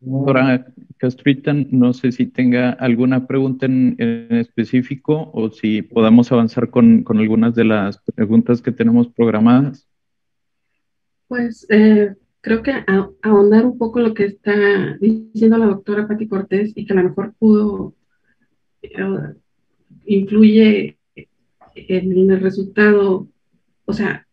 Doctora 0.00 0.66
Castrita, 0.96 1.52
no 1.52 1.92
sé 1.92 2.10
si 2.10 2.26
tenga 2.26 2.70
alguna 2.70 3.26
pregunta 3.26 3.66
en, 3.66 3.96
específico 4.30 5.30
o 5.34 5.50
si 5.50 5.82
podamos 5.82 6.32
avanzar 6.32 6.70
con, 6.70 7.04
algunas 7.06 7.54
de 7.54 7.64
las 7.64 7.98
preguntas 8.14 8.62
que 8.62 8.72
tenemos 8.72 9.08
programadas. 9.08 9.86
Pues 11.28 11.66
eh, 11.68 12.14
creo 12.40 12.62
que 12.62 12.72
ahondar 13.22 13.66
un 13.66 13.76
poco 13.76 14.00
lo 14.00 14.14
que 14.14 14.24
está 14.24 14.96
diciendo 15.00 15.58
la 15.58 15.66
doctora 15.66 16.08
Patti 16.08 16.26
Cortés 16.26 16.72
y 16.74 16.86
que 16.86 16.92
a 16.94 16.96
lo 16.96 17.04
mejor 17.04 17.34
pudo, 17.38 17.94
eh, 18.82 18.90
influye 20.06 20.98
en 21.74 22.30
el 22.30 22.40
resultado, 22.40 23.28
o 23.84 23.92
sea, 23.92 24.26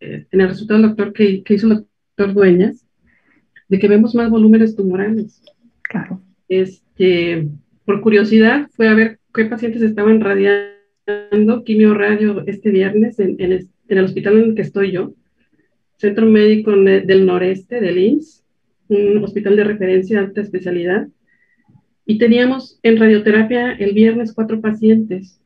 eh, 0.00 0.26
en 0.30 0.40
el 0.40 0.48
resultado 0.48 0.80
del 0.80 0.88
doctor 0.90 1.12
que, 1.12 1.44
que 1.44 1.54
hizo 1.54 1.68
el 1.68 1.86
doctor 2.16 2.34
Dueñas, 2.34 2.85
de 3.68 3.78
que 3.78 3.88
vemos 3.88 4.14
más 4.14 4.30
volúmenes 4.30 4.76
tumorales. 4.76 5.42
Claro. 5.82 6.20
Este, 6.48 7.48
por 7.84 8.00
curiosidad, 8.00 8.68
fue 8.72 8.88
a 8.88 8.94
ver 8.94 9.18
qué 9.34 9.44
pacientes 9.46 9.82
estaban 9.82 10.20
radiando 10.20 11.64
quimio 11.64 11.94
radio 11.94 12.42
este 12.46 12.70
viernes 12.70 13.18
en, 13.20 13.36
el, 13.38 14.04
hospital 14.04 14.38
en 14.38 14.44
el 14.44 14.54
que 14.54 14.62
estoy 14.62 14.92
yo, 14.92 15.14
Centro 15.96 16.26
Médico 16.26 16.72
del 16.72 17.26
Noreste 17.26 17.80
del 17.80 17.98
IMSS, 17.98 18.44
un 18.88 19.24
hospital 19.24 19.56
de 19.56 19.64
referencia 19.64 20.18
de 20.18 20.26
alta 20.26 20.40
especialidad. 20.40 21.08
Y 22.04 22.18
teníamos 22.18 22.78
en 22.82 22.98
radioterapia 22.98 23.72
el 23.72 23.92
viernes 23.92 24.32
cuatro 24.32 24.60
pacientes, 24.60 25.40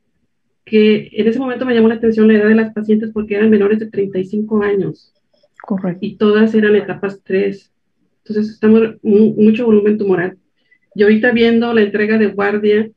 que 0.65 1.09
en 1.13 1.27
ese 1.27 1.39
momento 1.39 1.65
me 1.65 1.75
llamó 1.75 1.89
la 1.89 1.95
atención 1.95 2.29
la 2.29 2.35
edad 2.35 2.49
de 2.49 2.55
las 2.55 2.75
pacientes 2.75 3.11
porque 3.13 3.35
eran 3.35 3.51
menores 3.51 3.79
de 3.79 3.87
35 3.87 4.63
años. 4.63 5.15
Correcto. 5.63 6.05
Y 6.05 6.17
todas 6.17 6.55
eran 6.55 6.77
etapas 6.77 7.21
3. 7.25 7.70
Entonces, 8.31 8.55
estamos 8.55 8.95
mucho 9.03 9.67
volumen 9.67 9.99
tumoral. 9.99 10.39
Y 10.95 11.03
ahorita 11.03 11.33
viendo 11.33 11.75
la 11.75 11.83
entrega 11.83 12.17
de 12.17 12.29
guardia, 12.29 12.89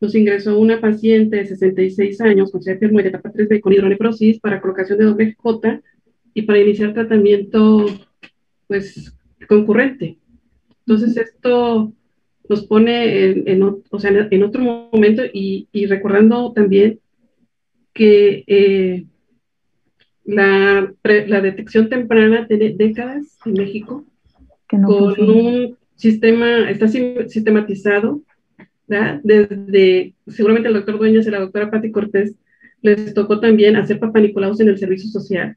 nos 0.00 0.16
ingresó 0.16 0.58
una 0.58 0.80
paciente 0.80 1.36
de 1.36 1.46
66 1.46 2.20
años 2.22 2.50
con 2.50 2.60
CFR 2.60 2.90
de 2.90 3.08
etapa 3.08 3.32
3B 3.32 3.60
con 3.60 3.72
hidronefrosis 3.72 4.40
para 4.40 4.60
colocación 4.60 4.98
de 4.98 5.04
doble 5.04 5.36
J 5.38 5.80
y 6.34 6.42
para 6.42 6.58
iniciar 6.58 6.92
tratamiento, 6.92 7.86
pues, 8.66 9.16
concurrente. 9.48 10.18
Entonces, 10.80 11.16
esto 11.16 11.92
nos 12.48 12.66
pone 12.66 13.30
en, 13.46 13.62
o 13.62 13.98
sea, 14.00 14.28
en 14.28 14.42
otro 14.42 14.60
momento 14.60 15.22
y, 15.32 15.68
y, 15.70 15.86
recordando 15.86 16.52
también 16.52 16.98
que 17.92 18.42
eh, 18.48 19.04
la, 20.24 20.92
la, 21.04 21.40
detección 21.40 21.88
temprana 21.88 22.48
tiene 22.48 22.74
décadas 22.76 23.38
en 23.46 23.52
México, 23.52 24.04
con 24.70 25.30
un 25.30 25.76
sistema, 25.96 26.70
está 26.70 26.88
sistematizado, 26.88 28.22
desde, 29.22 30.14
seguramente 30.26 30.68
el 30.68 30.74
doctor 30.74 30.98
Dueñas 30.98 31.26
y 31.26 31.30
la 31.30 31.40
doctora 31.40 31.70
Patti 31.70 31.92
Cortés 31.92 32.34
les 32.82 33.14
tocó 33.14 33.38
también 33.38 33.76
hacer 33.76 34.00
papanicolaos 34.00 34.60
en 34.60 34.68
el 34.68 34.78
servicio 34.78 35.10
social. 35.10 35.56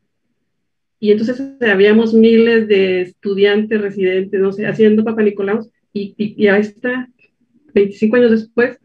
Y 1.00 1.12
entonces 1.12 1.41
habíamos 1.62 2.13
miles 2.13 2.67
de 2.67 3.01
estudiantes, 3.01 3.82
residentes, 3.82 4.39
no 4.39 4.51
sé, 4.51 4.67
haciendo 4.67 5.03
papanicolaos 5.03 5.70
y, 5.91 6.13
y, 6.17 6.43
y 6.43 6.48
ahí 6.48 6.62
está, 6.62 7.10
25 7.74 8.15
años 8.15 8.32
después, 8.32 8.79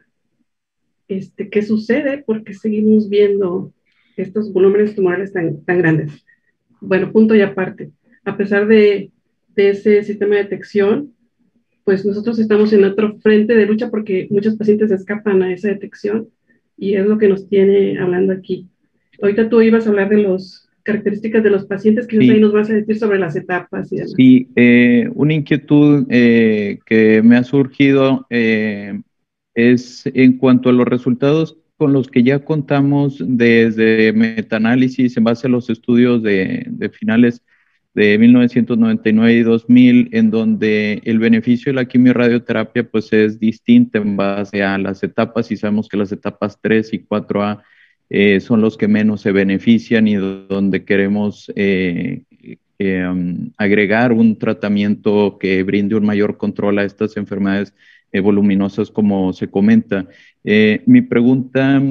este, 1.09 1.49
¿qué 1.49 1.63
sucede? 1.63 2.23
Porque 2.27 2.55
seguimos 2.55 3.09
viendo 3.09 3.73
estos 4.17 4.53
volúmenes 4.53 4.95
tumorales 4.95 5.33
tan, 5.33 5.65
tan 5.65 5.79
grandes. 5.79 6.25
Bueno, 6.81 7.13
punto 7.13 7.35
y 7.35 7.41
aparte. 7.41 7.91
A 8.25 8.37
pesar 8.37 8.67
de, 8.67 9.11
de 9.59 9.71
ese 9.71 10.05
sistema 10.05 10.37
de 10.37 10.45
detección, 10.45 11.15
pues 11.83 12.07
nosotros 12.07 12.39
estamos 12.39 12.73
en 12.73 12.85
otro 12.85 13.19
frente 13.19 13.57
de 13.57 13.67
lucha 13.67 13.91
porque 13.91 14.29
muchos 14.31 14.55
pacientes 14.55 14.93
escapan 14.93 15.43
a 15.43 15.53
esa 15.53 15.67
detección 15.67 16.29
y 16.77 16.95
es 16.95 17.05
lo 17.05 17.19
que 17.19 17.29
nos 17.29 17.49
tiene 17.49 17.99
hablando 17.99 18.33
aquí. 18.33 18.69
Ahorita 19.21 19.49
tú 19.49 19.61
ibas 19.61 19.85
a 19.85 19.91
hablar 19.91 20.11
de 20.11 20.19
las 20.19 20.69
características 20.85 21.43
de 21.43 21.51
los 21.51 21.67
pacientes, 21.67 22.07
que 22.07 22.19
ahí 22.19 22.41
nos 22.41 22.53
vas 22.53 22.71
a 22.71 22.75
decir 22.75 22.99
sobre 22.99 23.19
las 23.19 23.35
etapas. 23.35 23.93
Y 23.93 23.99
Sí, 24.17 24.49
eh, 24.55 25.11
una 25.15 25.35
inquietud 25.35 26.07
eh, 26.09 26.79
que 26.87 27.21
me 27.23 27.37
ha 27.37 27.43
surgido 27.43 28.27
eh, 28.31 29.03
es 29.55 30.05
en 30.07 30.39
cuanto 30.39 30.69
a 30.69 30.73
los 30.73 30.87
resultados 30.87 31.59
con 31.77 31.93
los 31.93 32.09
que 32.09 32.23
ya 32.23 32.45
contamos 32.45 33.21
desde 33.27 34.13
metaanálisis 34.13 35.17
en 35.17 35.25
base 35.25 35.49
a 35.49 35.51
los 35.51 35.69
estudios 35.69 36.23
de, 36.23 36.65
de 36.69 36.89
finales 36.91 37.43
de 37.99 38.17
1999 38.17 39.33
y 39.33 39.43
2000, 39.43 40.11
en 40.13 40.31
donde 40.31 41.03
el 41.05 41.19
beneficio 41.19 41.73
de 41.73 41.75
la 41.75 41.85
quimioradioterapia 41.87 42.89
pues 42.89 43.13
es 43.13 43.41
distinto 43.41 43.99
en 43.99 44.17
base 44.17 44.63
a 44.63 44.79
las 44.79 45.03
etapas 45.03 45.51
y 45.51 45.57
sabemos 45.57 45.89
que 45.89 45.97
las 45.97 46.13
etapas 46.13 46.61
3 46.63 46.95
y 46.95 47.01
4A 47.01 47.61
eh, 48.09 48.39
son 48.39 48.61
los 48.61 48.77
que 48.77 48.87
menos 48.87 49.23
se 49.23 49.33
benefician 49.33 50.07
y 50.07 50.15
donde 50.15 50.85
queremos 50.85 51.51
eh, 51.57 52.23
um, 52.79 53.51
agregar 53.57 54.13
un 54.13 54.39
tratamiento 54.39 55.37
que 55.37 55.65
brinde 55.65 55.97
un 55.97 56.07
mayor 56.07 56.37
control 56.37 56.79
a 56.79 56.85
estas 56.85 57.17
enfermedades 57.17 57.75
eh, 58.13 58.21
voluminosas 58.21 58.93
como 58.93 59.33
se 59.33 59.51
comenta. 59.51 60.07
mi 60.45 61.03
pregunta 61.03 61.83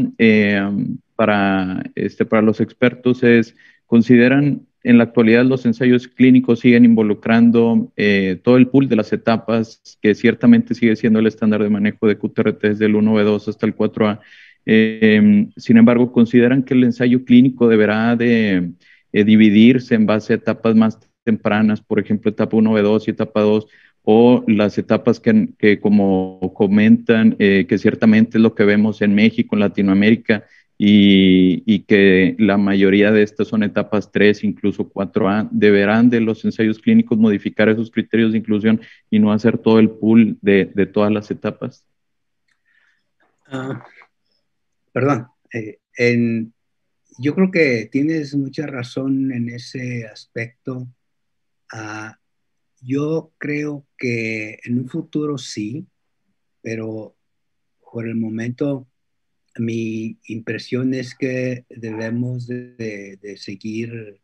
para, 1.17 1.83
este, 1.95 2.23
para 2.23 2.43
los 2.43 2.61
expertos 2.61 3.23
es, 3.23 3.57
¿consideran 3.87 4.66
en 4.83 4.97
la 4.97 5.05
actualidad 5.05 5.45
los 5.45 5.65
ensayos 5.65 6.07
clínicos 6.07 6.59
siguen 6.59 6.85
involucrando 6.85 7.91
eh, 7.95 8.39
todo 8.43 8.57
el 8.57 8.67
pool 8.67 8.87
de 8.87 8.95
las 8.95 9.11
etapas, 9.11 9.97
que 10.01 10.15
ciertamente 10.15 10.75
sigue 10.75 10.95
siendo 10.95 11.19
el 11.19 11.27
estándar 11.27 11.63
de 11.63 11.69
manejo 11.69 12.07
de 12.07 12.17
QTRT 12.17 12.61
desde 12.61 12.85
el 12.85 12.95
1B2 12.95 13.47
hasta 13.47 13.65
el 13.65 13.75
4A. 13.75 14.19
Eh, 14.65 15.47
sin 15.57 15.77
embargo, 15.77 16.11
consideran 16.11 16.63
que 16.63 16.73
el 16.73 16.83
ensayo 16.83 17.25
clínico 17.25 17.67
deberá 17.67 18.15
de 18.15 18.71
eh, 19.11 19.23
dividirse 19.23 19.95
en 19.95 20.05
base 20.05 20.33
a 20.33 20.35
etapas 20.37 20.75
más 20.75 20.99
tempranas, 21.23 21.81
por 21.81 21.99
ejemplo, 21.99 22.29
etapa 22.31 22.55
1B2 22.55 23.07
y 23.07 23.11
etapa 23.11 23.41
2, 23.41 23.67
o 24.03 24.43
las 24.47 24.77
etapas 24.77 25.19
que, 25.19 25.49
que 25.57 25.81
como 25.81 26.39
comentan, 26.53 27.33
que 27.33 27.77
ciertamente 27.77 28.37
es 28.37 28.41
lo 28.41 28.55
que 28.55 28.63
vemos 28.63 29.01
en 29.01 29.13
México, 29.13 29.53
en 29.55 29.59
Latinoamérica, 29.59 30.45
y, 30.77 31.79
que 31.83 32.35
la 32.37 32.57
mayoría 32.57 33.11
de 33.11 33.23
estas 33.23 33.47
son 33.47 33.63
etapas 33.63 34.11
3, 34.11 34.43
incluso 34.43 34.89
4A, 34.89 35.49
deberán 35.51 36.09
de 36.09 36.21
los 36.21 36.45
ensayos 36.45 36.79
clínicos 36.79 37.17
modificar 37.17 37.69
esos 37.69 37.89
criterios 37.89 38.31
de 38.31 38.37
inclusión 38.39 38.81
y 39.09 39.19
no 39.19 39.31
hacer 39.31 39.57
todo 39.57 39.79
el 39.79 39.89
pool 39.89 40.37
de, 40.41 40.65
todas 40.93 41.11
las 41.11 41.31
etapas? 41.31 41.83
Ah, 43.47 43.83
perdón, 44.91 45.27
eh, 45.53 45.79
en, 45.97 46.53
yo 47.17 47.33
creo 47.33 47.49
que 47.49 47.89
tienes 47.91 48.35
mucha 48.35 48.67
razón 48.67 49.31
en 49.31 49.49
ese 49.49 50.05
aspecto. 50.05 50.87
Ah, 51.71 52.19
yo 52.81 53.31
creo 53.39 53.85
que 53.97 54.59
en 54.63 54.79
un 54.79 54.87
futuro 54.87 55.37
sí, 55.39 55.87
pero 56.61 57.15
por 57.91 58.07
el 58.07 58.15
momento 58.15 58.87
mi 59.59 60.17
impresión 60.27 60.93
es 60.93 61.15
que 61.15 61.65
debemos 61.69 62.47
de, 62.47 63.35
seguir 63.37 64.19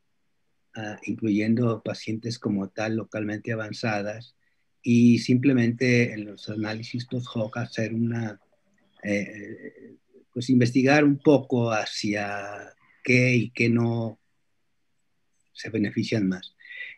ah, 0.76 0.98
incluyendo 1.06 1.82
pacientes 1.84 2.40
como 2.40 2.70
tal 2.70 2.96
localmente 2.96 3.52
avanzadas 3.52 4.36
y 4.82 5.20
simplemente 5.20 6.14
en 6.14 6.26
los 6.26 6.50
análisis 6.50 7.06
post-hoc 7.06 7.58
hacer 7.58 7.94
una, 7.94 8.40
eh, 9.04 9.96
pues 10.34 10.50
investigar 10.50 11.04
un 11.04 11.18
poco 11.18 11.72
hacia 11.72 12.74
qué 13.04 13.36
y 13.36 13.50
qué 13.52 13.70
no 13.70 14.20
se 15.54 15.70
benefician 15.70 16.28
más. 16.28 16.56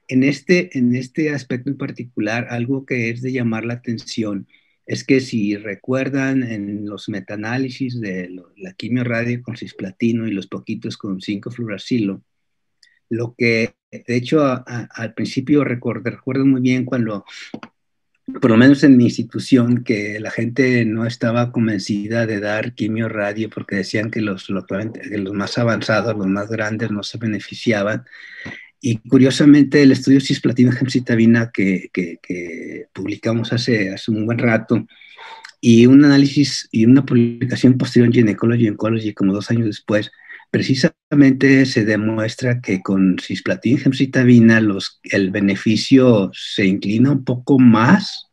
En 0.08 0.24
este, 0.24 0.78
en 0.78 0.96
este 0.96 1.32
aspecto 1.32 1.70
en 1.70 1.78
particular, 1.78 2.48
algo 2.50 2.86
que 2.86 3.10
es 3.10 3.22
de 3.22 3.32
llamar 3.32 3.66
la 3.66 3.76
atención 3.76 4.48
es 4.86 5.04
que 5.04 5.20
si 5.20 5.58
recuerdan 5.58 6.44
en 6.44 6.86
los 6.86 7.10
metaanálisis 7.10 8.00
de 8.00 8.30
la 8.58 8.74
quimio 8.74 9.04
radio 9.04 9.42
con 9.42 9.58
cisplatino 9.58 10.28
y 10.28 10.32
los 10.32 10.48
poquitos 10.48 10.98
con 10.98 11.20
5-fluoracilo, 11.20 12.22
lo 13.10 13.36
que 13.38 13.76
de 13.92 14.16
hecho 14.16 14.44
al 14.68 15.14
principio 15.14 15.64
recuerdo, 15.64 16.12
recuerdo 16.12 16.46
muy 16.46 16.62
bien 16.62 16.86
cuando, 16.86 17.26
por 18.42 18.52
lo 18.52 18.58
menos 18.58 18.84
en 18.84 18.98
mi 18.98 19.06
institución, 19.06 19.84
que 19.84 20.20
la 20.20 20.30
gente 20.32 20.86
no 20.86 21.06
estaba 21.06 21.52
convencida 21.52 22.28
de 22.28 22.40
dar 22.40 22.74
quimio 22.76 23.10
radio 23.10 23.50
porque 23.50 23.78
decían 23.78 24.12
que 24.12 24.22
los, 24.22 24.48
que 24.48 25.18
los 25.18 25.34
más 25.34 25.58
avanzados, 25.58 26.16
los 26.16 26.28
más 26.28 26.50
grandes 26.50 26.92
no 26.92 27.02
se 27.02 27.18
beneficiaban 27.18 28.06
y 28.86 28.98
curiosamente 28.98 29.82
el 29.82 29.92
estudio 29.94 30.22
cisplatina 30.22 30.72
gemcitabina 30.72 31.50
que, 31.52 31.90
que, 31.92 32.86
publicamos 32.94 33.52
hace, 33.52 33.92
hace 33.92 34.12
un 34.12 34.28
buen 34.28 34.38
rato 34.38 34.86
y 35.60 35.88
un 35.88 36.06
análisis 36.06 36.70
y 36.72 36.86
una 36.86 37.04
publicación 37.04 37.80
posterior 37.80 38.06
en 38.06 38.14
Gynecology 38.14 38.70
Oncology 38.70 39.16
como 39.16 39.34
dos 39.34 39.50
años 39.50 39.66
después, 39.66 40.12
precisamente 40.52 41.66
se 41.66 41.84
demuestra 41.84 42.62
que 42.62 42.84
con 42.84 43.18
cisplatina 43.18 43.80
gemcitabina 43.80 44.62
los, 44.62 45.00
el 45.06 45.32
beneficio 45.32 46.30
se 46.36 46.68
inclina 46.68 47.10
un 47.10 47.26
poco 47.26 47.58
más 47.58 48.28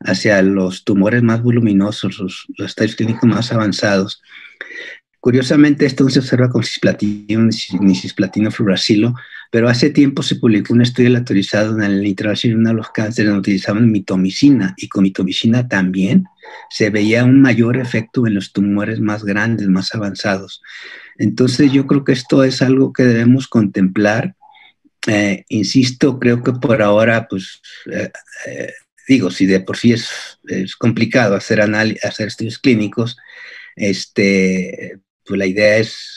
hacia 0.00 0.42
los 0.42 0.82
tumores 0.82 1.22
más 1.22 1.40
voluminosos, 1.40 2.18
los, 2.18 2.46
los 2.58 2.70
estadios 2.70 2.96
clínicos 2.96 3.30
más 3.30 3.52
avanzados. 3.52 4.20
Curiosamente, 5.20 5.86
esto 5.86 6.02
no 6.02 6.10
se 6.10 6.18
observa 6.18 6.50
con 6.50 6.64
cisplatina 6.64 7.48
ni 7.80 7.94
cisplatino 7.94 8.50
fluoracilo, 8.50 9.14
pero 9.54 9.68
hace 9.68 9.90
tiempo 9.90 10.24
se 10.24 10.34
publicó 10.34 10.74
un 10.74 10.82
estudio 10.82 11.16
autorizado 11.16 11.80
en 11.80 12.00
la 12.00 12.08
International 12.08 12.56
Journal 12.56 12.80
of 12.80 12.88
Cancer 12.92 13.26
donde 13.26 13.38
utilizaban 13.38 13.88
mitomicina 13.88 14.74
y 14.76 14.88
con 14.88 15.04
mitomicina 15.04 15.68
también 15.68 16.24
se 16.70 16.90
veía 16.90 17.22
un 17.22 17.40
mayor 17.40 17.76
efecto 17.76 18.26
en 18.26 18.34
los 18.34 18.52
tumores 18.52 18.98
más 18.98 19.22
grandes, 19.22 19.68
más 19.68 19.94
avanzados. 19.94 20.60
Entonces 21.18 21.70
yo 21.70 21.86
creo 21.86 22.02
que 22.02 22.10
esto 22.10 22.42
es 22.42 22.62
algo 22.62 22.92
que 22.92 23.04
debemos 23.04 23.46
contemplar. 23.46 24.34
Eh, 25.06 25.44
insisto, 25.48 26.18
creo 26.18 26.42
que 26.42 26.54
por 26.54 26.82
ahora, 26.82 27.28
pues, 27.30 27.62
eh, 27.92 28.10
eh, 28.48 28.72
digo, 29.06 29.30
si 29.30 29.46
de 29.46 29.60
por 29.60 29.76
sí 29.76 29.92
es, 29.92 30.10
es 30.48 30.74
complicado 30.74 31.36
hacer, 31.36 31.60
hacer 31.60 32.26
estudios 32.26 32.58
clínicos, 32.58 33.16
este, 33.76 34.98
pues 35.24 35.38
la 35.38 35.46
idea 35.46 35.76
es, 35.76 36.13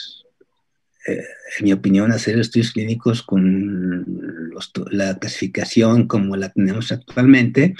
eh, 1.08 1.24
en 1.58 1.64
mi 1.64 1.72
opinión, 1.72 2.12
hacer 2.12 2.38
estudios 2.38 2.72
clínicos 2.72 3.22
con 3.22 4.04
la 4.90 5.18
clasificación 5.18 6.06
como 6.06 6.36
la 6.36 6.50
tenemos 6.50 6.92
actualmente, 6.92 7.74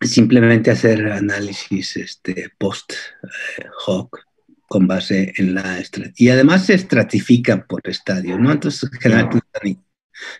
simplemente 0.00 0.70
hacer 0.70 1.12
análisis 1.12 1.96
este, 1.96 2.50
post-hoc 2.58 4.18
eh, 4.18 4.22
con 4.66 4.86
base 4.86 5.34
en 5.36 5.54
la... 5.54 5.82
Y 6.16 6.28
además 6.30 6.66
se 6.66 6.74
estratifican 6.74 7.66
por 7.68 7.82
estadio, 7.84 8.38
¿no? 8.38 8.52
Entonces, 8.52 8.88
generalmente 9.00 9.40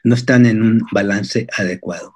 no 0.05 0.15
están 0.15 0.47
en 0.47 0.63
un 0.63 0.83
balance 0.93 1.47
adecuado. 1.57 2.15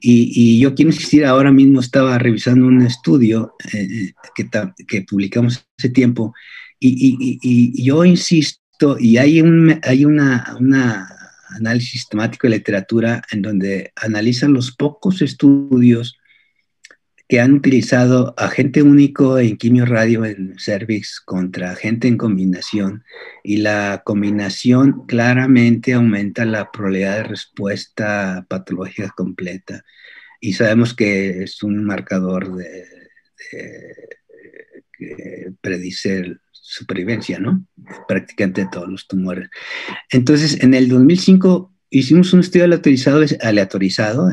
Y, 0.00 0.60
yo 0.60 0.74
quiero 0.74 0.90
insistir, 0.90 1.24
ahora 1.24 1.50
mismo 1.50 1.80
estaba 1.80 2.18
revisando 2.18 2.66
un 2.66 2.82
estudio 2.82 3.54
eh, 3.72 4.12
que, 4.34 4.48
que, 4.86 5.02
publicamos 5.02 5.66
hace 5.78 5.88
tiempo 5.88 6.34
y, 6.80 7.82
yo 7.82 8.04
insisto, 8.04 8.60
y 8.98 9.16
hay 9.16 9.40
un 9.40 9.80
hay 9.82 10.04
una, 10.04 10.56
una 10.58 11.08
análisis 11.50 11.92
sistemático 11.92 12.46
de 12.46 12.56
literatura 12.56 13.22
en 13.32 13.42
donde 13.42 13.92
analizan 13.96 14.52
los 14.52 14.72
pocos 14.72 15.22
estudios 15.22 16.18
que 17.28 17.40
han 17.40 17.52
utilizado 17.52 18.32
agente 18.38 18.82
único 18.82 19.38
en 19.38 19.58
quimio 19.58 19.84
radio 19.84 20.24
en 20.24 20.58
cervix 20.58 21.20
contra 21.20 21.72
agente 21.72 22.08
en 22.08 22.16
combinación 22.16 23.04
y 23.44 23.58
la 23.58 24.02
combinación 24.04 25.06
claramente 25.06 25.92
aumenta 25.92 26.46
la 26.46 26.70
probabilidad 26.70 27.16
de 27.16 27.24
respuesta 27.24 28.46
patológica 28.48 29.12
completa. 29.14 29.84
Y 30.40 30.54
sabemos 30.54 30.94
que 30.94 31.42
es 31.42 31.62
un 31.62 31.84
marcador 31.84 32.54
de, 32.56 32.84
que 34.98 35.52
predice 35.60 36.38
supervivencia, 36.68 37.38
¿no? 37.38 37.64
Prácticamente 38.06 38.62
de 38.62 38.68
todos 38.70 38.88
los 38.88 39.06
tumores. 39.06 39.48
Entonces, 40.10 40.62
en 40.62 40.74
el 40.74 40.88
2005 40.88 41.72
hicimos 41.90 42.32
un 42.34 42.40
estudio 42.40 42.66
aleatorizado, 42.66 43.24
aleatorizado 43.40 44.30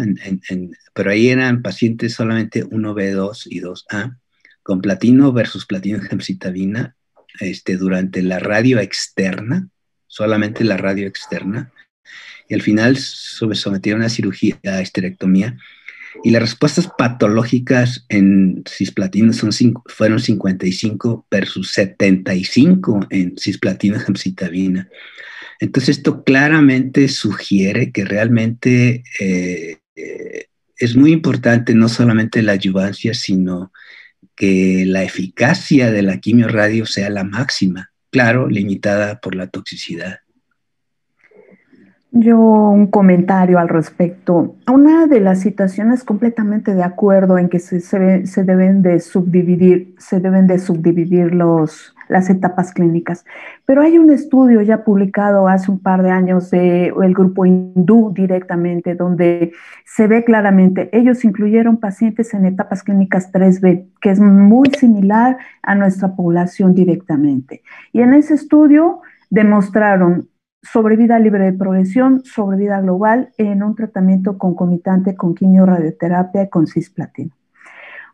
pero 0.94 1.12
ahí 1.12 1.30
eran 1.30 1.62
pacientes 1.62 2.14
solamente 2.14 2.66
1B2 2.66 3.48
y 3.50 3.62
2A, 3.62 4.18
con 4.64 4.82
platino 4.82 5.32
versus 5.32 5.66
platino 5.66 6.02
gemcitabina, 6.02 6.96
este, 7.40 7.78
durante 7.78 8.22
la 8.22 8.40
radio 8.40 8.80
externa, 8.80 9.70
solamente 10.08 10.64
la 10.64 10.78
radio 10.78 11.08
externa, 11.08 11.72
y 12.50 12.54
al 12.54 12.62
final 12.62 12.98
sometieron 12.98 14.02
a 14.02 14.10
cirugía, 14.10 14.60
a 14.64 14.82
esterectomía, 14.82 15.58
y 16.24 16.32
las 16.32 16.42
respuestas 16.42 16.90
patológicas 16.98 18.06
en 18.10 18.64
cisplatino 18.68 19.34
son 19.34 19.52
fueron 19.86 20.20
55 20.20 21.28
versus 21.30 21.72
75 21.72 23.08
en 23.10 23.38
cisplatina 23.38 24.00
gemcitabina. 24.00 24.90
Entonces 25.60 25.98
esto 25.98 26.24
claramente 26.24 27.08
sugiere 27.08 27.92
que 27.92 28.06
realmente 28.06 29.04
eh, 29.20 29.78
es 30.78 30.96
muy 30.96 31.12
importante 31.12 31.74
no 31.74 31.90
solamente 31.90 32.42
la 32.42 32.54
ayuvancia, 32.54 33.14
sino 33.14 33.72
que 34.36 34.84
la 34.86 35.04
eficacia 35.04 35.92
de 35.92 36.02
la 36.02 36.20
quimio 36.20 36.48
radio 36.48 36.86
sea 36.86 37.10
la 37.10 37.24
máxima, 37.24 37.92
claro, 38.12 38.50
limitada 38.50 39.20
por 39.22 39.36
la 39.36 39.48
toxicidad. 39.48 40.20
Yo 42.18 42.40
un 42.40 42.88
comentario 42.88 43.60
al 43.60 43.68
respecto. 43.68 44.56
Una 44.72 45.06
de 45.06 45.20
las 45.20 45.42
situaciones 45.42 46.06
completamente 46.06 46.74
de 46.74 46.82
acuerdo 46.82 47.38
en 47.38 47.50
que 47.50 47.60
se, 47.60 47.82
se, 47.82 48.44
deben 48.46 48.82
de 48.82 49.02
subdividir, 49.02 49.94
se 49.98 50.22
deben 50.22 50.48
de 50.48 50.58
subdividir 50.58 51.36
los, 51.36 51.94
las 52.08 52.30
etapas 52.30 52.72
clínicas. 52.72 53.26
Pero 53.66 53.82
hay 53.82 53.98
un 53.98 54.12
estudio 54.12 54.62
ya 54.62 54.86
publicado 54.86 55.50
hace 55.50 55.70
un 55.70 55.80
par 55.80 56.04
de 56.04 56.12
años 56.12 56.52
del 56.52 56.94
el 57.04 57.14
grupo 57.14 57.46
hindú 57.46 58.14
directamente, 58.14 58.96
donde 58.96 59.52
se 59.84 60.08
ve 60.08 60.24
claramente, 60.24 60.90
ellos 60.94 61.26
incluyeron 61.26 61.82
pacientes 61.82 62.34
en 62.34 62.46
etapas 62.46 62.82
clínicas 62.84 63.30
3B, 63.34 63.88
que 64.00 64.12
es 64.12 64.22
muy 64.22 64.70
similar 64.80 65.36
a 65.64 65.76
nuestra 65.76 66.16
población 66.16 66.76
directamente. 66.76 67.62
Y 67.92 68.00
en 68.00 68.14
ese 68.14 68.36
estudio 68.36 69.02
demostraron 69.30 70.30
sobrevida 70.72 71.20
libre 71.20 71.46
de 71.46 71.54
progresión, 71.54 72.24
sobrevida 72.24 72.82
global 72.82 73.30
en 73.38 73.64
un 73.64 73.76
tratamiento 73.76 74.38
concomitante 74.38 75.16
con 75.16 75.36
quimio-radioterapia 75.36 76.44
y 76.44 76.50
con 76.50 76.68
cisplatino. 76.68 77.32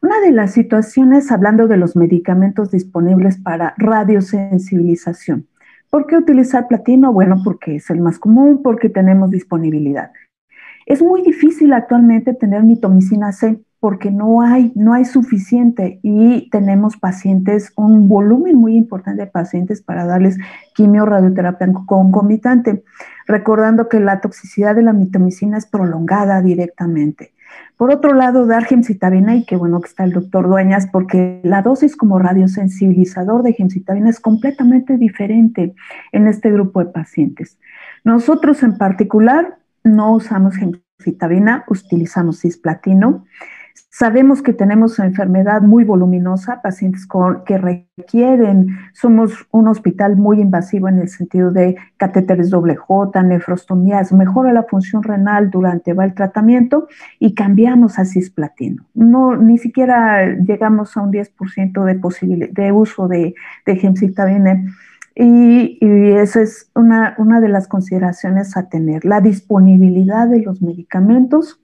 Una 0.02 0.20
de 0.20 0.32
las 0.32 0.52
situaciones, 0.54 1.32
hablando 1.32 1.68
de 1.68 1.78
los 1.78 1.96
medicamentos 1.96 2.72
disponibles 2.72 3.38
para 3.38 3.76
radiosensibilización. 3.78 5.48
¿Por 5.90 6.08
qué 6.08 6.18
utilizar 6.18 6.68
platino? 6.68 7.14
Bueno, 7.14 7.42
porque 7.44 7.76
es 7.76 7.90
el 7.90 8.02
más 8.02 8.18
común, 8.18 8.62
porque 8.64 8.90
tenemos 8.90 9.30
disponibilidad. 9.30 10.12
Es 10.86 11.02
muy 11.02 11.22
difícil 11.22 11.74
actualmente 11.74 12.34
tener 12.34 12.64
mitomicina 12.64 13.32
C 13.32 13.60
porque 13.82 14.12
no 14.12 14.42
hay, 14.42 14.72
no 14.76 14.94
hay 14.94 15.06
suficiente 15.06 16.00
y 16.04 16.50
tenemos 16.52 16.98
pacientes, 16.98 17.74
un 17.76 18.08
volumen 18.08 18.56
muy 18.56 18.76
importante 18.76 19.24
de 19.24 19.28
pacientes 19.28 19.82
para 19.82 20.06
darles 20.06 20.38
quimio 20.76 21.04
radioterapia 21.06 21.68
concomitante, 21.88 22.84
recordando 23.26 23.90
que 23.90 24.00
la 24.00 24.22
toxicidad 24.22 24.76
de 24.76 24.84
la 24.84 24.94
mitomicina 24.94 25.58
es 25.58 25.66
prolongada 25.66 26.44
directamente. 26.44 27.34
Por 27.76 27.92
otro 27.92 28.14
lado, 28.14 28.46
dar 28.46 28.66
gemcitabina, 28.66 29.36
y 29.36 29.46
qué 29.46 29.56
bueno 29.56 29.82
que 29.82 29.90
está 29.90 30.04
el 30.04 30.14
doctor 30.14 30.48
Dueñas, 30.48 30.88
porque 30.92 31.42
la 31.44 31.64
dosis 31.64 31.96
como 31.98 32.20
radiosensibilizador 32.20 33.42
de 33.42 33.54
gemcitabina 33.54 34.12
es 34.12 34.20
completamente 34.20 34.98
diferente 34.98 35.74
en 36.12 36.28
este 36.28 36.52
grupo 36.52 36.82
de 36.84 36.92
pacientes. 36.92 37.58
Nosotros 38.04 38.62
en 38.62 38.78
particular 38.78 39.58
no 39.84 40.14
usamos 40.14 40.56
gemcitabina, 40.56 41.66
utilizamos 41.68 42.42
cisplatino. 42.42 43.26
Sabemos 43.90 44.42
que 44.42 44.54
tenemos 44.54 45.00
una 45.00 45.08
enfermedad 45.08 45.62
muy 45.62 45.84
voluminosa, 45.84 46.62
pacientes 46.62 47.08
que 47.46 47.58
requieren, 47.58 48.68
somos 48.94 49.48
un 49.52 49.68
hospital 49.68 50.16
muy 50.16 50.40
invasivo 50.42 50.88
en 50.88 51.00
el 51.00 51.10
sentido 51.10 51.52
de 51.52 51.78
catéteres 51.98 52.50
doble 52.50 52.76
J, 52.76 53.24
nefrostomías, 53.24 54.14
mejora 54.14 54.54
la 54.54 54.64
función 54.64 55.04
renal 55.04 55.50
durante 55.50 55.94
va 55.94 56.06
el 56.06 56.14
tratamiento 56.14 56.88
y 57.20 57.34
cambiamos 57.34 58.00
a 58.00 58.06
cisplatino. 58.06 58.86
No, 58.94 59.36
ni 59.36 59.58
siquiera 59.58 60.36
llegamos 60.36 60.96
a 60.96 61.02
un 61.02 61.12
10% 61.12 61.84
de, 61.84 62.48
de 62.52 62.72
uso 62.72 63.08
de, 63.08 63.36
de 63.66 63.76
gemcitabina. 63.76 64.64
Y, 65.16 65.78
y, 65.82 66.12
esa 66.14 66.42
es 66.42 66.70
una, 66.74 67.16
una 67.18 67.42
de 67.42 67.50
las 67.50 67.68
consideraciones 67.68 68.56
a 68.56 68.70
tener, 68.70 69.04
la 69.04 69.20
disponibilidad 69.20 70.28
de 70.28 70.42
los 70.42 70.62
medicamentos 70.62 71.60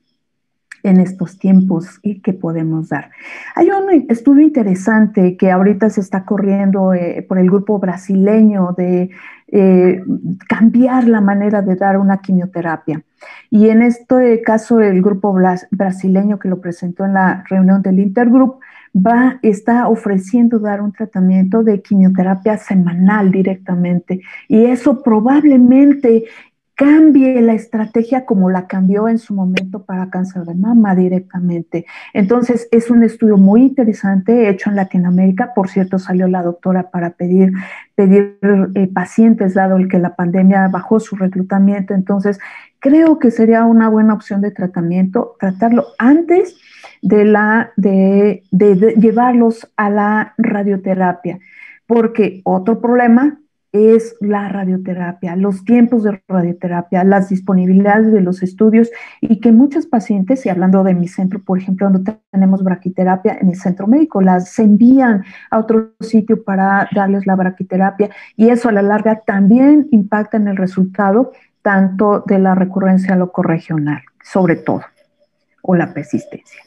en 0.83 0.99
estos 0.99 1.37
tiempos 1.37 1.99
y 2.01 2.21
que 2.21 2.33
podemos 2.33 2.89
dar. 2.89 3.11
Hay 3.55 3.69
un 3.69 4.05
estudio 4.09 4.43
interesante 4.43 5.37
que 5.37 5.51
ahorita 5.51 5.89
se 5.89 6.01
está 6.01 6.25
corriendo 6.25 6.93
eh, 6.93 7.25
por 7.27 7.39
el 7.39 7.47
grupo 7.47 7.79
brasileño 7.79 8.73
de 8.77 9.09
eh, 9.47 10.03
cambiar 10.47 11.07
la 11.07 11.21
manera 11.21 11.61
de 11.61 11.75
dar 11.75 11.97
una 11.97 12.17
quimioterapia. 12.17 13.01
Y 13.49 13.69
en 13.69 13.81
este 13.81 14.41
caso, 14.41 14.79
el 14.79 15.01
grupo 15.01 15.35
brasileño 15.71 16.39
que 16.39 16.49
lo 16.49 16.61
presentó 16.61 17.05
en 17.05 17.13
la 17.13 17.43
reunión 17.49 17.81
del 17.81 17.99
Intergroup 17.99 18.59
va, 18.93 19.39
está 19.41 19.87
ofreciendo 19.87 20.59
dar 20.59 20.81
un 20.81 20.91
tratamiento 20.91 21.63
de 21.63 21.81
quimioterapia 21.81 22.57
semanal 22.57 23.31
directamente. 23.31 24.21
Y 24.47 24.65
eso 24.65 25.01
probablemente 25.03 26.25
cambie 26.77 27.41
la 27.41 27.53
estrategia 27.53 28.23
como 28.23 28.51
la 28.51 28.67
cambió 28.67 29.07
en 29.09 29.17
su 29.17 29.33
momento 29.33 29.83
para 29.83 30.11
cáncer 30.11 30.43
de 30.43 30.53
mama 30.53 30.93
directamente. 30.93 31.87
Entonces, 32.13 32.67
es 32.71 32.91
un 32.91 33.03
estudio 33.03 33.35
muy 33.35 33.63
interesante 33.63 34.47
hecho 34.47 34.69
en 34.69 34.75
Latinoamérica. 34.75 35.53
Por 35.55 35.69
cierto, 35.69 35.97
salió 35.97 36.27
la 36.27 36.43
doctora 36.43 36.91
para 36.91 37.09
pedir, 37.09 37.51
pedir 37.95 38.37
eh, 38.75 38.87
pacientes, 38.93 39.55
dado 39.55 39.77
el 39.77 39.87
que 39.87 39.97
la 39.97 40.15
pandemia 40.15 40.67
bajó 40.67 40.99
su 40.99 41.15
reclutamiento. 41.15 41.95
Entonces, 41.95 42.39
creo 42.77 43.17
que 43.17 43.31
sería 43.31 43.65
una 43.65 43.89
buena 43.89 44.13
opción 44.13 44.41
de 44.41 44.51
tratamiento, 44.51 45.35
tratarlo 45.39 45.87
antes 45.97 46.57
de, 47.01 47.25
la, 47.25 47.71
de 47.75 48.43
llevarlos 48.99 49.67
a 49.77 49.89
la 49.89 50.35
radioterapia. 50.37 51.39
Porque 51.87 52.41
otro 52.43 52.79
problema 52.81 53.39
es 53.71 54.15
la 54.21 54.49
radioterapia, 54.49 55.35
los 55.35 55.65
tiempos 55.65 56.03
de 56.03 56.21
radioterapia, 56.27 57.03
las 57.03 57.29
disponibilidades 57.29 58.11
de 58.11 58.21
los 58.21 58.41
estudios 58.41 58.89
y 59.21 59.39
que 59.39 59.51
muchos 59.51 59.85
pacientes, 59.85 60.45
y 60.45 60.49
hablando 60.49 60.83
de 60.83 60.93
mi 60.93 61.07
centro, 61.07 61.41
por 61.43 61.57
ejemplo, 61.57 61.89
donde 61.89 62.17
tenemos 62.31 62.63
braquiterapia 62.63 63.37
en 63.39 63.49
el 63.49 63.55
centro 63.55 63.87
médico, 63.87 64.21
las 64.21 64.57
envían 64.59 65.23
a 65.51 65.59
otro 65.59 65.93
sitio 65.99 66.43
para 66.43 66.87
darles 66.93 67.27
la 67.27 67.35
braquiterapia 67.35 68.09
y 68.35 68.49
eso 68.49 68.69
a 68.69 68.71
la 68.71 68.81
larga 68.81 69.21
también 69.25 69.87
impacta 69.91 70.37
en 70.37 70.47
el 70.47 70.57
resultado 70.57 71.31
tanto 71.61 72.23
de 72.25 72.39
la 72.39 72.55
recurrencia 72.55 73.15
locorregional, 73.15 74.01
sobre 74.23 74.55
todo, 74.55 74.83
o 75.61 75.75
la 75.75 75.93
persistencia. 75.93 76.61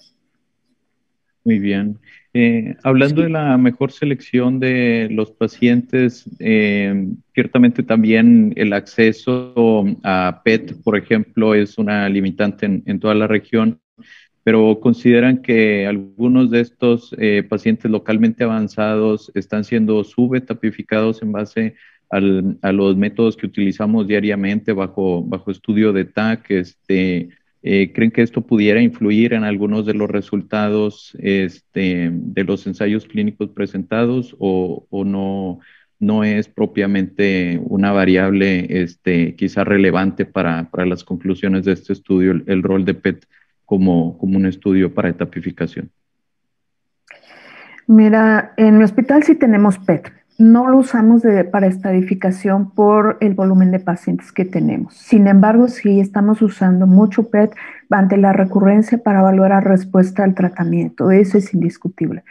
Muy 1.44 1.58
bien. 1.58 1.98
Eh, 2.32 2.76
hablando 2.84 3.22
de 3.22 3.28
la 3.28 3.58
mejor 3.58 3.90
selección 3.90 4.60
de 4.60 5.08
los 5.10 5.32
pacientes, 5.32 6.30
eh, 6.38 7.08
ciertamente 7.34 7.82
también 7.82 8.52
el 8.54 8.72
acceso 8.72 9.84
a 10.04 10.40
PET, 10.44 10.80
por 10.84 10.96
ejemplo, 10.96 11.54
es 11.56 11.76
una 11.76 12.08
limitante 12.08 12.66
en, 12.66 13.00
toda 13.00 13.16
la 13.16 13.26
región, 13.26 13.80
pero 14.44 14.78
consideran 14.78 15.42
que 15.42 15.88
algunos 15.88 16.50
de 16.52 16.60
estos 16.60 17.14
eh, 17.18 17.42
pacientes 17.42 17.90
localmente 17.90 18.44
avanzados 18.44 19.32
están 19.34 19.64
siendo 19.64 20.04
subetapificados 20.04 21.22
en 21.22 21.32
base 21.32 21.74
a 22.10 22.72
los 22.72 22.96
métodos 22.96 23.36
que 23.36 23.46
utilizamos 23.46 24.08
diariamente 24.08 24.72
bajo, 24.72 25.22
bajo 25.22 25.52
estudio 25.52 25.92
de 25.92 26.06
TAC, 26.06 26.50
este, 26.50 27.28
eh, 27.62 27.92
¿Creen 27.92 28.11
que 28.11 28.23
esto 28.23 28.40
pudiera 28.40 28.81
influir 28.81 29.35
en 29.35 29.44
algunos 29.44 29.85
de 29.85 29.92
los 29.92 30.09
resultados 30.09 31.14
este, 31.20 32.11
de 32.11 32.44
los 32.44 32.66
ensayos 32.66 33.05
clínicos 33.05 33.51
presentados 33.51 34.35
o, 34.38 34.87
no, 35.05 35.61
no 35.99 36.25
es 36.25 36.49
propiamente 36.49 37.61
una 37.62 37.92
variable 37.92 38.83
este, 38.83 39.35
quizá 39.35 39.64
relevante 39.64 40.25
para, 40.25 40.70
para 40.70 40.87
las 40.87 41.05
conclusiones 41.05 41.66
de 41.66 41.73
este 41.73 41.92
estudio, 41.92 42.40
el, 42.46 42.62
rol 42.62 42.87
de 42.87 42.94
PET 42.94 43.27
como, 43.66 44.16
como 44.16 44.38
un 44.38 44.46
estudio 44.46 44.94
para 44.94 45.11
etapificación? 45.11 45.90
Mira, 47.87 48.55
en 48.57 48.79
mi 48.79 48.85
hospital 48.85 49.23
sí 49.23 49.35
tenemos 49.35 49.79
PET. 49.79 50.19
No 50.40 50.70
lo 50.70 50.79
usamos 50.79 51.20
para 51.53 51.66
estadificación 51.66 52.70
por 52.70 53.18
el 53.20 53.35
volumen 53.35 53.70
de 53.72 53.79
pacientes 53.79 54.33
que 54.33 54.46
tenemos. 54.46 54.94
Sin 54.94 55.26
embargo, 55.26 55.68
sí 55.68 56.00
estamos 56.00 56.40
usando 56.40 56.87
mucho 56.87 57.29
PET 57.29 57.55
ante 57.90 58.16
la 58.16 58.33
recurrencia 58.33 58.96
para 58.96 59.20
evaluar 59.20 59.62
respuesta 59.62 60.24
al 60.24 60.35
tratamiento. 60.35 61.11
Eso 61.11 61.37
es 61.37 61.53
indiscutible. 61.53 62.24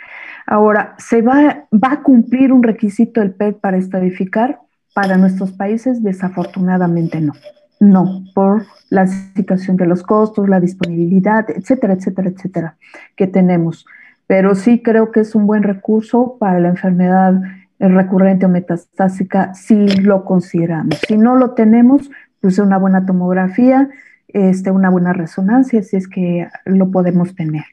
Ahora, 0.48 0.96
¿se 0.98 1.22
va, 1.22 1.68
va 1.72 1.92
a 1.92 2.02
cumplir 2.02 2.52
un 2.52 2.64
requisito 2.64 3.22
el 3.22 3.30
PET 3.30 3.60
para 3.60 3.78
estadificar? 3.78 4.60
Para 4.96 5.16
nuestros 5.18 5.52
países, 5.52 6.02
desafortunadamente 6.02 7.22
no. 7.22 7.34
No, 7.80 8.24
por 8.34 8.66
la 8.90 9.06
situación 9.06 9.78
de 9.78 9.86
los 9.86 10.02
costos, 10.02 10.50
la 10.50 10.60
disponibilidad, 10.60 11.46
etcétera, 11.48 11.94
etcétera, 11.94 12.30
etcétera, 12.30 12.76
que 13.16 13.28
tenemos. 13.28 13.86
Pero 14.26 14.56
sí 14.56 14.82
creo 14.82 15.12
que 15.12 15.20
es 15.20 15.36
un 15.36 15.46
buen 15.46 15.62
recurso 15.62 16.38
para 16.40 16.60
la 16.60 16.70
enfermedad 16.70 17.40
recurrente 17.80 18.46
o 18.46 18.50
metastásica 18.50 19.54
si 19.54 19.88
lo 20.02 20.26
consideramos. 20.26 21.00
Si 21.08 21.18
no 21.18 21.36
lo 21.36 21.52
tenemos, 21.52 22.10
pues 22.42 22.60
una 22.60 22.78
buena 22.78 23.06
tomografía, 23.06 23.90
este, 24.28 24.72
una 24.72 24.90
buena 24.90 25.14
resonancia, 25.14 25.82
si 25.82 25.96
es 25.96 26.08
que 26.08 26.48
lo 26.66 26.92
podemos 26.92 27.34
tener. 27.36 27.66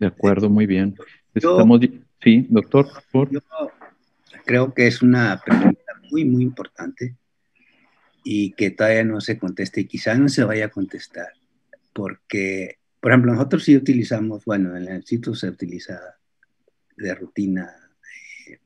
De 0.00 0.06
acuerdo, 0.06 0.48
muy 0.48 0.66
bien 0.66 0.94
sí, 2.22 2.46
doctor, 2.48 2.86
por 3.10 3.30
Yo 3.30 3.40
creo 4.44 4.74
que 4.74 4.86
es 4.86 5.02
una 5.02 5.40
pregunta 5.44 5.92
muy, 6.10 6.24
muy 6.24 6.42
importante 6.42 7.16
y 8.24 8.52
que 8.52 8.70
todavía 8.70 9.04
no 9.04 9.20
se 9.20 9.38
conteste 9.38 9.82
y 9.82 9.86
quizá 9.86 10.14
no 10.14 10.28
se 10.28 10.44
vaya 10.44 10.66
a 10.66 10.70
contestar, 10.70 11.28
porque, 11.92 12.78
por 13.00 13.12
ejemplo, 13.12 13.32
nosotros 13.32 13.64
sí 13.64 13.76
utilizamos, 13.76 14.44
bueno, 14.44 14.76
en 14.76 14.88
el 14.88 14.96
instituto 14.96 15.34
se 15.34 15.48
utiliza 15.48 15.98
de 16.96 17.14
rutina 17.14 17.70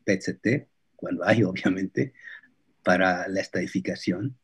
PET-CT, 0.04 0.68
cuando 0.96 1.24
hay, 1.24 1.42
obviamente, 1.44 2.12
para 2.82 3.28
la 3.28 3.40
estadificación. 3.40 4.36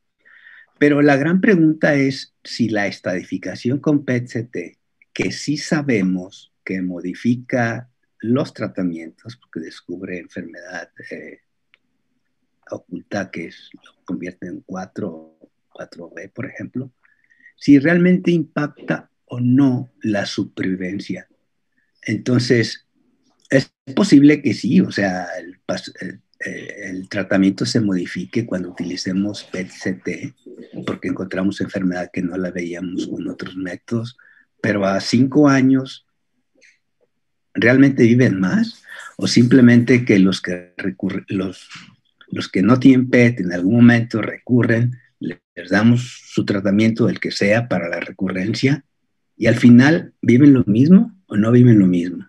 Pero 0.79 1.03
la 1.03 1.17
gran 1.17 1.41
pregunta 1.41 1.95
es 1.95 2.35
si 2.45 2.69
la 2.69 2.87
estadificación 2.87 3.81
con 3.81 4.05
PET-CT, 4.05 4.79
que 5.13 5.33
sí 5.33 5.57
sabemos 5.57 6.53
que 6.65 6.81
modifica 6.83 7.91
los 8.21 8.53
tratamientos, 8.53 9.37
porque 9.37 9.61
descubre 9.61 10.19
enfermedad 10.19 10.91
eh, 11.11 11.41
oculta 12.71 13.31
que 13.31 13.47
es, 13.47 13.71
lo 13.73 14.05
convierte 14.05 14.47
en 14.47 14.61
4, 14.61 15.39
4B, 15.71 16.33
por 16.33 16.47
ejemplo, 16.47 16.93
si 17.57 17.79
realmente 17.79 18.31
impacta 18.31 19.11
o 19.25 19.41
no 19.41 19.91
la 20.03 20.27
supervivencia. 20.27 21.29
Entonces, 22.03 22.88
es 23.51 23.73
posible 23.95 24.43
que 24.43 24.55
sí, 24.55 24.81
o 24.81 24.91
sea, 24.91 25.27
el, 25.39 25.59
el 26.41 27.09
tratamiento 27.09 27.67
se 27.67 27.81
modifique 27.81 28.47
cuando 28.47 28.71
utilicemos 28.71 29.45
PET-CT, 29.45 30.85
porque 30.87 31.09
encontramos 31.09 31.61
enfermedad 31.61 32.11
que 32.13 32.23
no 32.23 32.37
la 32.37 32.51
veíamos 32.51 33.07
con 33.07 33.29
otros 33.29 33.57
métodos, 33.57 34.17
pero 34.61 34.85
a 34.87 35.01
cinco 35.01 35.49
años 35.49 36.07
realmente 37.55 38.05
viven 38.05 38.39
más 38.39 38.83
o 39.17 39.27
simplemente 39.27 40.05
que 40.05 40.19
los 40.19 40.41
que 40.41 40.75
los, 41.29 41.69
los 42.29 42.49
que 42.49 42.63
no 42.63 42.79
tienen 42.79 43.11
PET 43.11 43.41
en 43.41 43.53
algún 43.53 43.77
momento 43.77 44.23
recurren, 44.23 44.97
les 45.19 45.71
damos 45.71 46.23
su 46.27 46.45
tratamiento, 46.45 47.09
el 47.09 47.19
que 47.19 47.33
sea, 47.33 47.69
para 47.69 47.89
la 47.89 47.99
recurrencia, 47.99 48.85
y 49.37 49.47
al 49.47 49.57
final 49.57 50.13
viven 50.23 50.53
lo 50.53 50.65
mismo 50.65 51.17
o 51.27 51.37
no 51.37 51.51
viven 51.51 51.81
lo 51.81 51.87
mismo. 51.87 52.28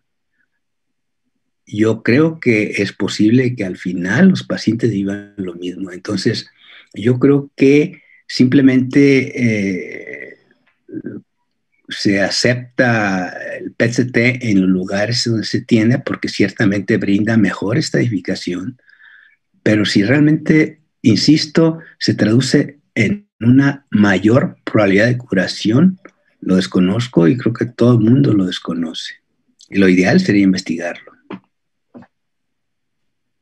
Yo 1.72 2.02
creo 2.02 2.40
que 2.40 2.82
es 2.82 2.94
posible 2.94 3.56
que 3.56 3.64
al 3.64 3.78
final 3.78 4.30
los 4.30 4.44
pacientes 4.44 4.90
vivan 4.90 5.36
lo 5.38 5.54
mismo. 5.54 5.92
Entonces, 5.92 6.50
yo 6.96 7.20
creo 7.20 7.52
que 7.56 8.02
simplemente 8.28 9.34
eh, 9.36 10.38
se 11.90 12.22
acepta 12.22 13.36
el 13.60 13.72
PCT 13.72 14.46
en 14.46 14.62
los 14.62 14.70
lugares 14.70 15.24
donde 15.26 15.46
se 15.46 15.62
tiene 15.62 16.00
porque 16.00 16.30
ciertamente 16.30 16.98
brinda 16.98 17.38
mejor 17.38 17.78
estadificación, 17.78 18.82
pero 19.62 19.86
si 19.86 20.04
realmente, 20.04 20.82
insisto, 21.02 21.80
se 22.00 22.16
traduce 22.16 22.80
en 22.96 23.28
una 23.40 23.86
mayor 23.92 24.58
probabilidad 24.64 25.08
de 25.08 25.18
curación, 25.18 26.00
lo 26.42 26.56
desconozco 26.56 27.28
y 27.28 27.38
creo 27.38 27.54
que 27.54 27.66
todo 27.66 27.94
el 27.94 28.00
mundo 28.00 28.34
lo 28.34 28.46
desconoce. 28.46 29.16
Y 29.70 29.78
lo 29.78 29.88
ideal 29.88 30.20
sería 30.20 30.44
investigarlo. 30.44 31.09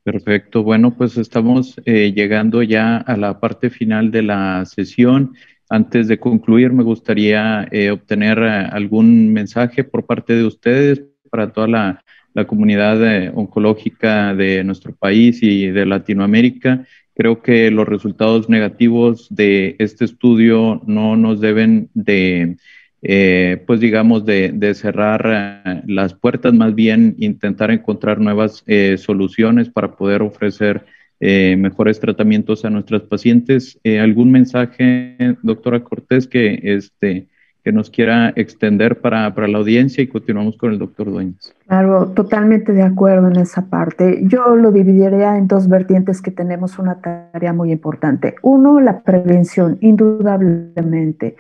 Perfecto. 0.08 0.64
Bueno, 0.64 0.96
pues 0.96 1.18
estamos 1.18 1.82
eh, 1.84 2.14
llegando 2.16 2.64
ya 2.64 2.96
a 2.96 3.18
la 3.18 3.42
parte 3.42 3.70
final 3.70 4.10
de 4.10 4.22
la 4.22 4.64
sesión. 4.64 5.34
Antes 5.70 6.08
de 6.08 6.18
concluir, 6.18 6.72
me 6.72 6.84
gustaría 6.84 7.68
eh, 7.72 7.92
obtener 7.92 8.38
eh, 8.40 8.70
algún 8.72 9.34
mensaje 9.34 9.84
por 9.84 10.06
parte 10.06 10.32
de 10.32 10.46
ustedes 10.46 11.04
para 11.30 11.52
toda 11.52 11.68
la, 11.68 12.04
comunidad 12.48 13.04
eh, 13.04 13.32
oncológica 13.36 14.34
de 14.34 14.64
nuestro 14.64 14.96
país 14.96 15.44
y 15.44 15.68
de 15.68 15.86
Latinoamérica. 15.86 16.86
Creo 17.14 17.42
que 17.42 17.70
los 17.70 17.86
resultados 17.86 18.48
negativos 18.48 19.28
de 19.30 19.76
este 19.78 20.06
estudio 20.06 20.82
no 20.88 21.18
nos 21.18 21.42
deben 21.42 21.90
de, 21.94 22.56
pues 23.02 23.80
digamos, 23.80 24.26
de, 24.26 24.74
cerrar 24.76 25.84
las 25.86 26.14
puertas, 26.14 26.54
más 26.54 26.76
bien 26.76 27.16
intentar 27.20 27.72
encontrar 27.72 28.20
nuevas 28.20 28.64
soluciones 28.98 29.70
para 29.70 29.96
poder 29.96 30.22
ofrecer 30.22 30.86
eh, 31.20 31.56
mejores 31.58 32.00
tratamientos 32.00 32.64
a 32.64 32.70
nuestras 32.70 33.02
pacientes. 33.02 33.80
Eh, 33.84 34.00
¿Algún 34.00 34.32
mensaje, 34.32 35.18
doctora 35.42 35.84
Cortés, 35.84 36.28
que, 36.28 36.60
este, 36.62 37.26
que 37.64 37.72
nos 37.72 37.90
quiera 37.90 38.34
extender 38.36 39.00
para, 39.02 39.34
para, 39.34 39.48
la 39.48 39.58
audiencia 39.58 40.04
y 40.04 40.08
continuamos 40.08 40.58
con 40.58 40.74
el 40.74 40.78
doctor 40.78 41.10
Dueñas? 41.10 41.56
Claro, 41.66 42.10
totalmente 42.10 42.72
de 42.72 42.84
acuerdo 42.84 43.30
en 43.30 43.38
esa 43.38 43.66
parte. 43.66 44.20
Yo 44.26 44.56
lo 44.56 44.72
dividiría 44.72 45.40
en 45.40 45.48
dos 45.48 45.68
vertientes 45.68 46.22
que 46.22 46.30
tenemos 46.30 46.78
una 46.78 47.02
tarea 47.02 47.52
muy 47.52 47.72
importante. 47.72 48.36
Uno, 48.44 48.80
la 48.80 49.02
prevención, 49.02 49.80
indudablemente 49.82 51.36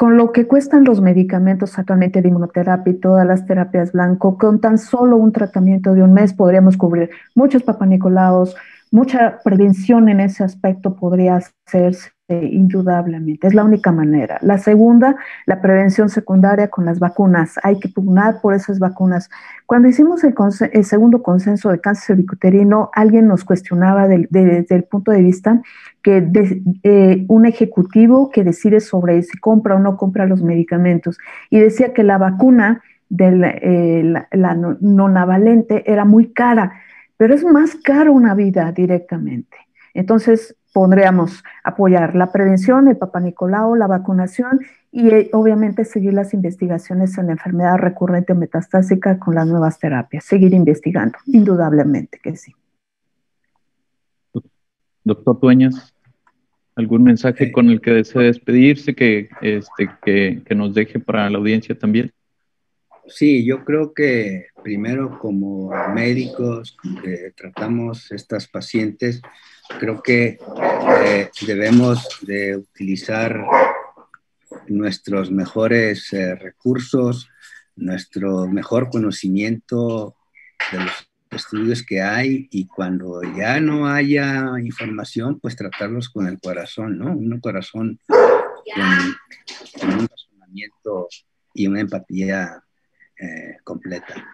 con 0.00 0.16
lo 0.16 0.32
que 0.32 0.46
cuestan 0.46 0.84
los 0.84 1.02
medicamentos 1.02 1.78
actualmente 1.78 2.22
de 2.22 2.28
inmunoterapia 2.28 2.90
y 2.90 2.96
todas 2.96 3.26
las 3.26 3.44
terapias 3.44 3.92
blanco, 3.92 4.38
con 4.38 4.58
tan 4.58 4.78
solo 4.78 5.18
un 5.18 5.30
tratamiento 5.30 5.92
de 5.92 6.02
un 6.02 6.14
mes 6.14 6.32
podríamos 6.32 6.78
cubrir 6.78 7.10
muchos 7.34 7.62
papanicolaos, 7.64 8.56
mucha 8.90 9.40
prevención 9.44 10.08
en 10.08 10.20
ese 10.20 10.42
aspecto 10.42 10.96
podría 10.96 11.36
hacerse 11.36 12.12
indudablemente. 12.30 13.46
Es 13.46 13.52
la 13.52 13.62
única 13.62 13.92
manera. 13.92 14.38
La 14.40 14.56
segunda, 14.56 15.16
la 15.44 15.60
prevención 15.60 16.08
secundaria 16.08 16.68
con 16.68 16.86
las 16.86 16.98
vacunas. 16.98 17.54
Hay 17.62 17.78
que 17.78 17.90
pugnar 17.90 18.40
por 18.40 18.54
esas 18.54 18.78
vacunas. 18.78 19.28
Cuando 19.66 19.88
hicimos 19.88 20.24
el, 20.24 20.84
segundo 20.84 21.22
consenso 21.22 21.68
de 21.68 21.80
cáncer 21.80 22.16
cervicuterino, 22.16 22.90
alguien 22.94 23.28
nos 23.28 23.44
cuestionaba 23.44 24.08
desde 24.08 24.74
el 24.74 24.84
punto 24.84 25.12
de 25.12 25.20
vista 25.20 25.60
que 26.02 26.30
eh, 26.82 27.24
un 27.28 27.46
ejecutivo 27.46 28.30
que 28.30 28.44
decide 28.44 28.80
sobre 28.80 29.22
si 29.22 29.38
compra 29.38 29.76
o 29.76 29.78
no 29.78 29.96
compra 29.96 30.26
los 30.26 30.42
medicamentos 30.42 31.18
y 31.50 31.58
decía 31.58 31.92
que 31.92 32.02
la 32.02 32.18
vacuna 32.18 32.82
de 33.08 33.32
la, 33.32 33.50
eh, 33.50 34.14
la 34.32 34.54
nonavalente 34.54 35.90
era 35.90 36.04
muy 36.04 36.32
cara 36.32 36.72
pero 37.20 37.34
es 37.34 37.44
más 37.44 37.74
caro 37.74 38.14
una 38.14 38.34
vida 38.34 38.72
directamente. 38.72 39.54
Entonces, 39.92 40.56
podríamos 40.72 41.44
apoyar 41.62 42.14
la 42.14 42.32
prevención, 42.32 42.88
el 42.88 42.96
Papa 42.96 43.20
Nicolau, 43.20 43.74
la 43.74 43.86
vacunación 43.86 44.60
y 44.90 45.10
eh, 45.10 45.28
obviamente 45.34 45.84
seguir 45.84 46.14
las 46.14 46.32
investigaciones 46.32 47.18
en 47.18 47.26
la 47.26 47.32
enfermedad 47.32 47.76
recurrente 47.76 48.32
metastásica 48.32 49.18
con 49.18 49.34
las 49.34 49.46
nuevas 49.46 49.78
terapias, 49.78 50.24
seguir 50.24 50.54
investigando, 50.54 51.18
indudablemente 51.26 52.18
que 52.22 52.36
sí. 52.36 52.54
Doctor 55.04 55.38
Dueñas, 55.40 55.94
¿algún 56.76 57.02
mensaje 57.02 57.52
con 57.52 57.70
el 57.70 57.80
que 57.80 57.90
desee 57.90 58.24
despedirse 58.24 58.94
que, 58.94 59.28
este, 59.40 59.90
que, 60.02 60.42
que 60.44 60.54
nos 60.54 60.74
deje 60.74 60.98
para 60.98 61.28
la 61.30 61.38
audiencia 61.38 61.78
también? 61.78 62.12
Sí, 63.10 63.44
yo 63.44 63.64
creo 63.64 63.92
que 63.92 64.46
primero 64.62 65.18
como 65.18 65.70
médicos 65.92 66.76
que 67.02 67.32
tratamos 67.36 68.12
estas 68.12 68.46
pacientes, 68.46 69.20
creo 69.80 70.02
que 70.02 70.38
eh, 71.04 71.30
debemos 71.46 72.18
de 72.22 72.56
utilizar 72.56 73.44
nuestros 74.68 75.30
mejores 75.30 76.12
eh, 76.12 76.34
recursos, 76.36 77.28
nuestro 77.74 78.46
mejor 78.46 78.90
conocimiento 78.90 80.16
de 80.70 80.78
los 80.78 81.09
estudios 81.30 81.84
que 81.84 82.00
hay 82.00 82.48
y 82.50 82.66
cuando 82.66 83.22
ya 83.36 83.60
no 83.60 83.88
haya 83.88 84.46
información, 84.62 85.38
pues 85.40 85.56
tratarlos 85.56 86.08
con 86.08 86.26
el 86.26 86.40
corazón, 86.40 86.98
¿no? 86.98 87.12
Un 87.12 87.40
corazón 87.40 87.98
con 88.06 89.90
un 89.90 90.08
razonamiento 90.08 91.08
y 91.54 91.66
una 91.66 91.80
empatía 91.80 92.62
eh, 93.18 93.56
completa. 93.64 94.26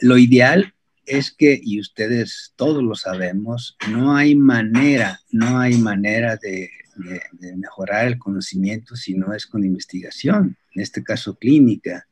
lo 0.00 0.18
ideal 0.18 0.74
es 1.10 1.32
que, 1.32 1.60
y 1.62 1.80
ustedes 1.80 2.52
todos 2.56 2.82
lo 2.82 2.94
sabemos, 2.94 3.76
no 3.90 4.16
hay 4.16 4.34
manera, 4.34 5.20
no 5.32 5.58
hay 5.58 5.76
manera 5.76 6.36
de, 6.36 6.70
mejorar 7.56 8.06
el 8.06 8.18
conocimiento 8.18 8.94
si 8.94 9.14
no 9.14 9.32
es 9.32 9.46
con 9.46 9.64
investigación, 9.64 10.56
en 10.74 10.82
este 10.82 11.02
caso 11.02 11.36
clínica. 11.36 12.06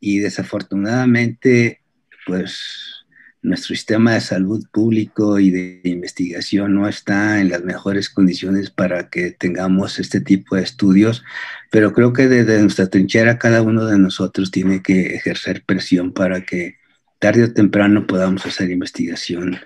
Y 0.00 0.18
desafortunadamente, 0.18 1.80
pues 2.26 3.06
nuestro 3.42 3.74
sistema 3.76 4.14
de 4.14 4.20
salud 4.20 4.66
público 4.72 5.38
y 5.38 5.50
de 5.50 5.80
investigación 5.84 6.74
no 6.74 6.88
está 6.88 7.40
en 7.40 7.48
las 7.50 7.62
mejores 7.62 8.10
condiciones 8.10 8.70
para 8.70 9.08
que 9.08 9.30
tengamos 9.30 10.00
este 10.00 10.20
tipo 10.20 10.56
de 10.56 10.62
estudios, 10.62 11.22
pero 11.70 11.92
creo 11.92 12.12
que 12.12 12.28
desde 12.28 12.60
nuestra 12.60 12.88
trinchera 12.88 13.38
cada 13.38 13.62
uno 13.62 13.86
de 13.86 13.98
nosotros 13.98 14.50
tiene 14.50 14.82
que 14.82 15.14
ejercer 15.14 15.62
presión 15.64 16.12
para 16.12 16.44
que 16.44 16.78
tarde 17.20 17.44
o 17.44 17.52
temprano 17.52 18.06
podamos 18.06 18.44
hacer 18.44 18.70
investigación 18.70 19.58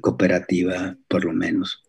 cooperativa, 0.00 0.96
por 1.08 1.24
lo 1.24 1.32
menos. 1.32 1.82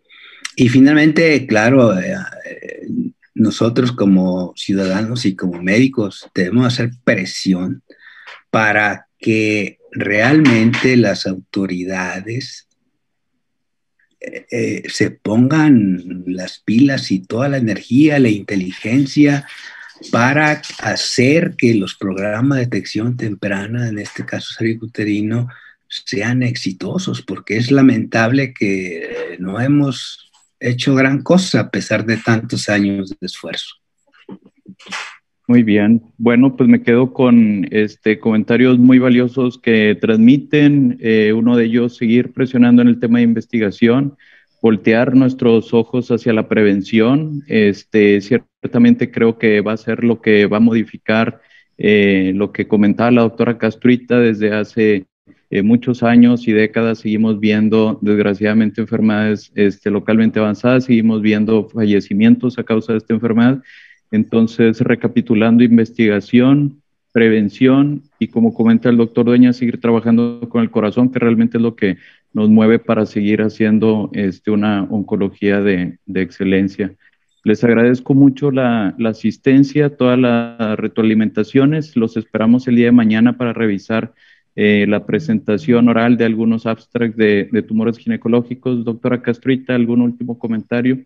Y 0.56 0.70
finalmente, 0.70 1.46
claro, 1.48 2.00
eh, 2.00 2.16
eh, 2.46 2.88
nosotros 3.36 3.92
como 3.92 4.54
ciudadanos 4.56 5.26
y 5.26 5.36
como 5.36 5.62
médicos 5.62 6.30
debemos 6.34 6.66
hacer 6.66 6.92
presión 7.04 7.84
para 8.50 9.08
que 9.20 9.79
realmente 9.92 10.96
las 10.98 11.26
autoridades 11.26 12.68
eh, 14.22 14.84
se 14.90 15.12
pongan 15.12 16.24
las 16.26 16.60
pilas 16.60 17.12
y 17.12 17.20
toda 17.20 17.48
la 17.50 17.58
energía, 17.58 18.20
la 18.20 18.30
inteligencia 18.30 19.48
para 20.12 20.62
hacer 20.80 21.56
que 21.58 21.74
los 21.74 21.96
programas 21.96 22.58
de 22.58 22.66
detección 22.66 23.18
temprana, 23.18 23.88
en 23.88 24.00
este 24.00 24.26
caso 24.26 24.54
cervicuterino, 24.58 25.48
sean 25.88 26.44
exitosos, 26.44 27.22
porque 27.22 27.58
es 27.58 27.72
lamentable 27.72 28.54
que 28.54 29.38
no 29.40 29.60
hemos 29.60 30.30
hecho 30.60 30.96
gran 30.96 31.24
cosa 31.24 31.62
a 31.62 31.72
pesar 31.72 32.06
de 32.06 32.18
tantos 32.18 32.70
años 32.70 33.10
de 33.10 33.26
esfuerzo. 33.26 33.76
Muy 35.50 35.64
bien. 35.64 36.04
Bueno, 36.20 36.56
pues 36.56 36.70
me 36.70 36.84
quedo 36.84 37.12
con 37.12 37.68
este 37.72 38.20
comentarios 38.20 38.78
muy 38.78 39.00
valiosos 39.00 39.58
que 39.58 39.98
transmiten. 40.00 41.00
Eh, 41.02 41.34
uno 41.34 41.58
de 41.58 41.66
ellos, 41.66 41.98
seguir 41.98 42.34
presionando 42.34 42.84
en 42.84 42.88
el 42.88 43.00
tema 43.00 43.18
de 43.18 43.24
investigación 43.24 44.16
voltear 44.62 45.16
nuestros 45.16 45.74
ojos 45.74 46.12
hacia 46.12 46.34
la 46.34 46.48
prevención. 46.48 47.42
Este, 47.48 48.22
ciertamente 48.22 49.10
creo 49.10 49.40
que 49.40 49.62
va 49.62 49.72
a 49.72 49.78
ser 49.78 50.04
lo 50.04 50.22
que 50.22 50.46
va 50.46 50.58
a 50.58 50.60
modificar 50.60 51.42
eh, 51.80 52.32
lo 52.36 52.52
que 52.52 52.68
comentaba 52.68 53.10
la 53.10 53.22
doctora 53.22 53.58
Castruita 53.58 54.20
desde 54.20 54.54
hace 54.54 55.08
eh, 55.50 55.64
muchos 55.64 56.04
años 56.04 56.48
y 56.48 56.52
décadas. 56.52 57.00
Seguimos 57.00 57.40
viendo, 57.40 57.98
desgraciadamente, 58.04 58.82
enfermedades 58.82 59.52
este, 59.56 59.90
localmente 59.90 60.40
avanzadas, 60.40 60.86
seguimos 60.86 61.24
viendo 61.24 61.68
fallecimientos 61.70 62.60
a 62.60 62.64
causa 62.64 62.92
de 62.92 63.00
esta 63.00 63.16
enfermedad. 63.16 63.64
Entonces, 64.12 64.82
recapitulando, 64.82 65.64
investigación, 65.64 66.82
prevención 67.12 68.04
y 68.20 68.28
como 68.28 68.54
comenta 68.54 68.90
el 68.90 68.98
doctor 68.98 69.26
Dueña, 69.26 69.54
seguir 69.54 69.80
trabajando 69.80 70.48
con 70.50 70.62
el 70.62 70.72
corazón, 70.72 71.12
que 71.12 71.20
realmente 71.20 71.58
es 71.58 71.62
lo 71.64 71.76
que 71.76 71.98
nos 72.34 72.50
mueve 72.50 72.80
para 72.80 73.06
seguir 73.06 73.42
haciendo 73.42 74.10
este, 74.14 74.52
una 74.52 74.84
oncología 74.84 75.62
de, 75.62 75.98
excelencia. 76.14 76.94
Les 77.44 77.64
agradezco 77.64 78.14
mucho 78.14 78.52
la, 78.52 78.96
asistencia, 79.06 79.96
todas 79.96 80.20
las 80.20 80.78
retroalimentaciones. 80.78 81.96
Los 81.96 82.18
esperamos 82.18 82.68
el 82.68 82.76
día 82.76 82.88
de 82.88 82.92
mañana 82.92 83.38
para 83.38 83.54
revisar 83.54 84.14
eh, 84.56 84.86
la 84.88 85.06
presentación 85.06 85.88
oral 85.88 86.18
de 86.18 86.26
algunos 86.26 86.66
abstracts 86.66 87.18
de, 87.18 87.64
tumores 87.68 87.98
ginecológicos. 87.98 88.84
Doctora 88.84 89.22
Castruita, 89.22 89.74
¿algún 89.74 90.02
último 90.02 90.38
comentario? 90.38 91.00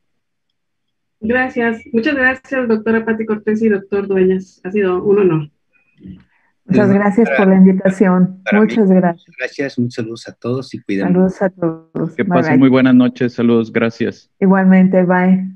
Gracias. 1.23 1.81
Muchas 1.93 2.15
gracias, 2.15 2.67
doctora 2.67 3.05
Pati 3.05 3.25
Cortés 3.25 3.61
y 3.61 3.69
doctor 3.69 4.07
Dueñas. 4.07 4.59
Ha 4.65 4.71
sido 4.71 5.01
un 5.03 5.19
honor. 5.19 5.49
Muchas 6.65 6.91
gracias 6.91 7.29
por 7.37 7.47
la 7.47 7.55
invitación. 7.55 8.41
Muchas 8.51 8.89
gracias. 8.89 9.35
Gracias, 9.37 9.77
un 9.77 9.89
saludos 9.89 10.27
a 10.27 10.33
todos 10.33 10.73
y 10.73 10.81
cuídense. 10.81 11.13
Saludos 11.13 11.41
a 11.41 11.49
todos. 11.49 12.15
Que 12.15 12.25
pasen 12.25 12.59
muy 12.59 12.69
buenas 12.69 12.95
noches. 12.95 13.33
Saludos, 13.33 13.71
gracias. 13.71 14.29
Igualmente, 14.39 15.03
bye. 15.03 15.52